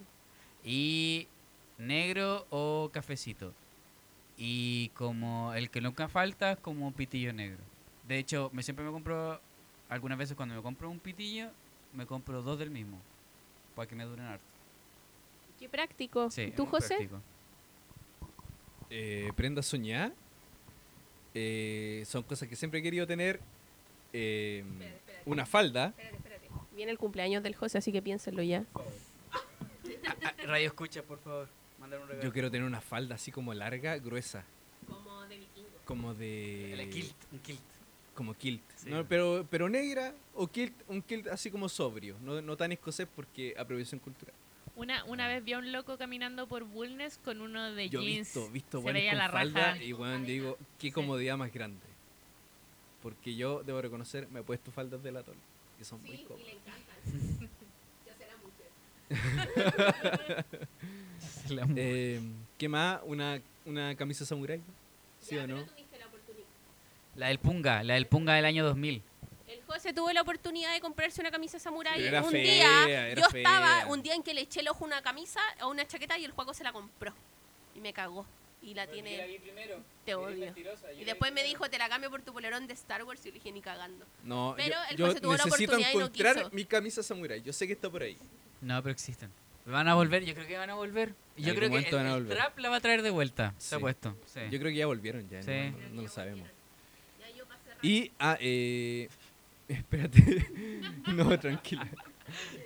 [0.64, 1.28] Y
[1.78, 3.52] negro o cafecito.
[4.36, 7.62] Y como el que nunca falta es como un pitillo negro.
[8.08, 9.40] De hecho, me siempre me compro,
[9.88, 11.50] algunas veces cuando me compro un pitillo,
[11.92, 12.98] me compro dos del mismo.
[13.76, 14.44] Para que me duren harto.
[15.58, 16.30] Qué práctico.
[16.30, 16.96] Sí, ¿Tú, José?
[16.96, 17.20] práctico.
[18.90, 20.12] Eh, prenda soñada.
[21.35, 23.41] Eh, son cosas que siempre he querido tener.
[24.12, 24.64] eh,
[25.26, 25.87] una falda.
[25.89, 26.49] Espérate, espérate.
[26.76, 28.64] Viene el cumpleaños del José, así que piénsenlo ya.
[28.74, 31.49] Ah, ah, radio escucha, por favor.
[31.78, 32.24] Mándale un regalo.
[32.28, 34.45] Yo quiero tener una falda así como larga, gruesa.
[34.87, 35.68] Como de vikingo.
[35.85, 36.89] Como de.
[36.93, 37.61] Kilt, un kilt.
[38.14, 38.62] Como kilt.
[38.76, 38.91] Sí.
[38.91, 42.16] No, pero, pero negra o kilt, un kilt así como sobrio.
[42.22, 44.35] No, no tan escocés porque apropiación cultural.
[44.76, 48.26] Una, una vez vi a un loco caminando por Bulnes con uno de Yo jeans.
[48.34, 49.82] visto, visto Se veía con la falda raja.
[49.82, 51.78] y bueno, digo, qué comodidad más grande.
[53.02, 55.36] Porque yo debo reconocer, me he puesto faldas de latón,
[55.78, 56.48] que son muy cómodas.
[56.48, 57.50] encantan.
[58.06, 58.64] ya será mucho.
[61.54, 62.20] La mu- Eh,
[62.58, 63.00] ¿Qué más?
[63.04, 64.60] ¿Una, una camisa samurai?
[65.20, 65.64] ¿Sí o no?
[67.16, 69.02] La del Punga, la del Punga del año 2000.
[69.47, 73.09] El José tuvo la oportunidad de comprarse una camisa samurái un fea, día.
[73.09, 75.86] era Yo estaba un día en que le eché el ojo una camisa o una
[75.86, 77.12] chaqueta y el juego se la compró.
[77.74, 78.26] Y me cagó.
[78.62, 79.38] Y la tiene.
[80.07, 80.55] Te odio.
[80.99, 83.32] Y después me dijo, te la cambio por tu polerón de Star Wars y le
[83.34, 84.07] dije ni cagando.
[84.22, 86.51] No, Pero yo, el yo José tuvo la necesito oportunidad y no encontrar quiso.
[86.53, 87.42] mi camisa samurai.
[87.42, 88.16] Yo sé que está por ahí.
[88.62, 89.30] No, pero existen.
[89.66, 91.14] Van a volver, yo creo que van a volver.
[91.36, 93.55] Yo algún creo que el, el trap la va a traer de vuelta.
[93.59, 93.82] Se ha Sí.
[93.82, 94.16] puesto.
[94.26, 94.40] Sí.
[94.51, 95.70] Yo creo que ya volvieron, ya, no- Sí.
[95.90, 96.49] no, no lo sabemos.
[97.82, 99.09] Y, ah, eh,
[99.68, 100.46] espérate.
[101.14, 101.88] no, tranquila.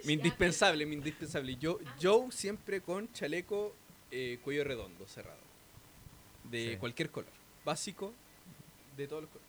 [0.05, 1.57] Mi indispensable, mi indispensable.
[1.57, 3.75] Yo, Joe siempre con chaleco
[4.11, 5.39] eh, cuello redondo, cerrado.
[6.45, 6.77] De Sí.
[6.79, 7.31] cualquier color.
[7.65, 8.13] Básico,
[8.97, 9.49] de todos los colores.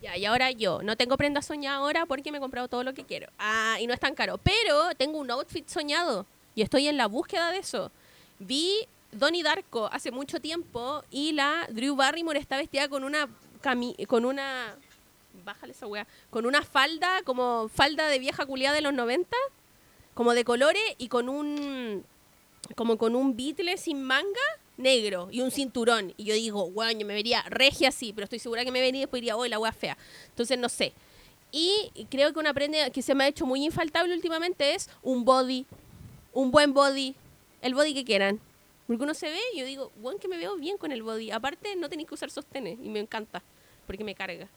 [0.00, 0.82] Ya, y ahora yo.
[0.82, 3.28] No tengo prenda soñada ahora porque me he comprado todo lo que quiero.
[3.38, 4.38] Ah, y no es tan caro.
[4.38, 6.26] Pero tengo un outfit soñado.
[6.54, 7.92] Y estoy en la búsqueda de eso.
[8.38, 13.28] Vi Donnie Darko hace mucho tiempo y la Drew Barrymore está vestida con una
[13.60, 14.74] cami con una
[15.44, 19.36] bájale esa weá, con una falda como falda de vieja culiada de los 90,
[20.14, 22.04] como de colores y con un
[22.76, 24.40] como con un bitle sin manga
[24.76, 26.14] negro y un cinturón.
[26.16, 29.02] Y yo digo, yo me vería regia así, pero estoy segura que me vería y
[29.02, 29.96] después diría, oh, la wea fea.
[30.28, 30.92] Entonces no sé.
[31.50, 35.24] Y creo que una prenda que se me ha hecho muy infaltable últimamente es un
[35.24, 35.66] body,
[36.32, 37.14] un buen body,
[37.60, 38.40] el body que quieran.
[38.86, 41.30] Porque uno se ve y yo digo, bueno, que me veo bien con el body.
[41.30, 43.42] Aparte, no tenéis que usar sostenes y me encanta,
[43.86, 44.48] porque me carga.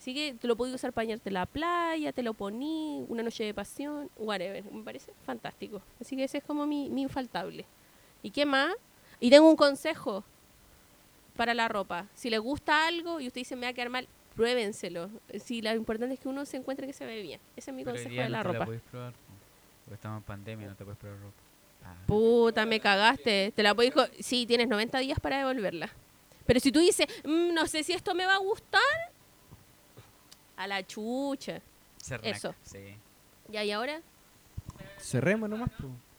[0.00, 3.22] Así que te lo podéis usar para bañarte en la playa, te lo poní, una
[3.22, 4.64] noche de pasión, whatever.
[4.72, 5.82] Me parece fantástico.
[6.00, 7.66] Así que ese es como mi, mi infaltable.
[8.22, 8.72] ¿Y qué más?
[9.20, 10.24] Y tengo un consejo
[11.36, 12.06] para la ropa.
[12.14, 15.10] Si les gusta algo y usted dice me va a quedar mal, pruébenselo.
[15.44, 17.40] Si lo importante es que uno se encuentre que se ve bien.
[17.56, 18.58] Ese es mi Pero consejo día de no la te ropa.
[18.60, 19.12] la puedes probar.
[19.12, 19.18] po.
[19.84, 21.36] Porque estamos en pandemia, no te puedes probar ropa.
[21.84, 21.94] Ah.
[22.06, 23.52] Puta, me cagaste.
[23.54, 25.90] Te la podéis co- Sí, tienes 90 días para devolverla.
[26.46, 28.80] Pero si tú dices, "Mm, no sé si esto me va a gustar,
[30.62, 31.60] a la chucha.
[32.02, 32.54] Cernac, Eso.
[32.62, 32.94] Sí.
[33.48, 34.00] Ya, ¿y ahora?
[34.98, 35.70] Cerremos nomás.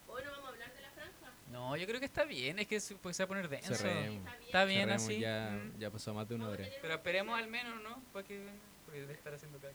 [0.08, 1.32] Hoy no vamos a hablar de la franja.
[1.52, 3.76] No, yo creo que está bien, es que se, pues, a poner denso.
[3.76, 4.28] Cerremos.
[4.46, 5.20] Está bien Cerremos, así.
[5.20, 5.80] Ya, Mm.
[5.80, 6.66] ya pasó más de una hora.
[6.82, 8.02] Pero esperemos al menos, ¿no?
[8.14, 8.44] Para que
[8.86, 9.74] porque debe estar haciendo caca.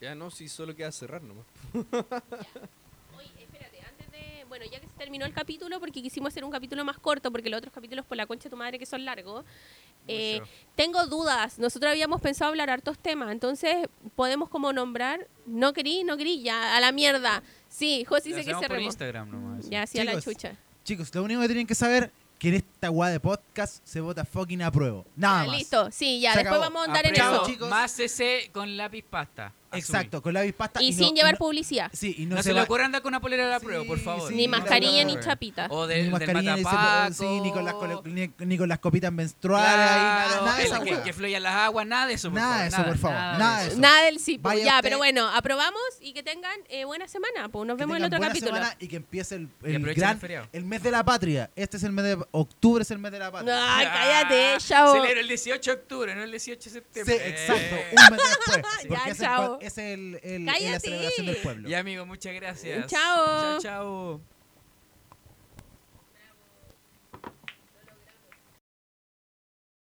[0.00, 1.44] Ya no, si solo queda cerrar nomás.
[1.72, 1.82] De.
[4.52, 7.48] Bueno, ya que se terminó el capítulo, porque quisimos hacer un capítulo más corto, porque
[7.48, 9.46] los otros capítulos por la concha de tu madre que son largos.
[10.06, 10.42] Eh,
[10.76, 11.58] tengo dudas.
[11.58, 15.26] Nosotros habíamos pensado hablar hartos temas, entonces podemos como nombrar.
[15.46, 17.42] No querí, no querí, ya, a la mierda.
[17.70, 18.88] Sí, José dice que cerremos.
[18.88, 19.70] Instagram nomás.
[19.70, 20.56] Ya, sí, a la Chicos, chucha.
[20.84, 24.22] Chicos, lo único que tienen que saber que en esta guada de podcast se vota
[24.26, 25.06] fucking apruebo.
[25.16, 25.56] Nada Ya, más.
[25.56, 26.74] listo, sí, ya, Se después acabó.
[26.74, 27.46] vamos a andar en eso.
[27.46, 27.70] chicos.
[27.70, 29.54] Más CC con lápiz pasta.
[29.78, 30.82] Exacto, con la avispasta.
[30.82, 31.90] Y, sin llevar no- publicidad.
[31.92, 33.58] Sí, y no, No, se, se le va- ocurra andar con una polera de la
[33.60, 34.28] Sí, prueba, por favor.
[34.28, 35.66] sí, Ni mascarilla ni chapita.
[35.70, 37.14] O ni del, del mascarilla, ni, matapaco.
[37.14, 39.68] sí, ni, con las, colo- ni, ni con las copitas menstruales.
[39.68, 42.28] ahí, Claro, nada, nada de el esa que, que fluyan las aguas, nada de eso,
[42.30, 42.62] por Nada favor.
[42.62, 43.78] de eso, por favor, nada de eso.
[43.78, 47.08] Nada del sí, pues, Vaya ya, usted- pero bueno, aprobamos y que tengan eh, buena
[47.08, 47.48] semana.
[47.48, 48.54] Pues nos vemos en el otro buena capítulo.
[48.56, 50.48] semana y que empiece el, el gran el feriado.
[50.52, 51.50] el mes de la patria.
[51.56, 53.76] Este es el mes de octubre, es el mes de la patria.
[53.76, 54.92] Ay, cállate, Ah, chao.
[54.94, 57.28] Celebra el 18 de octubre, no el 18 de Sí, septiembre.
[57.28, 57.94] exacto, Eh.
[57.96, 58.62] un mes después.
[59.06, 59.58] Ya, chao.
[59.66, 61.68] Es el, el- la celebración del pueblo.
[61.68, 62.86] Ya, amigo, muchas gracias.
[62.86, 63.26] Chao.
[63.26, 64.20] Chao, chao.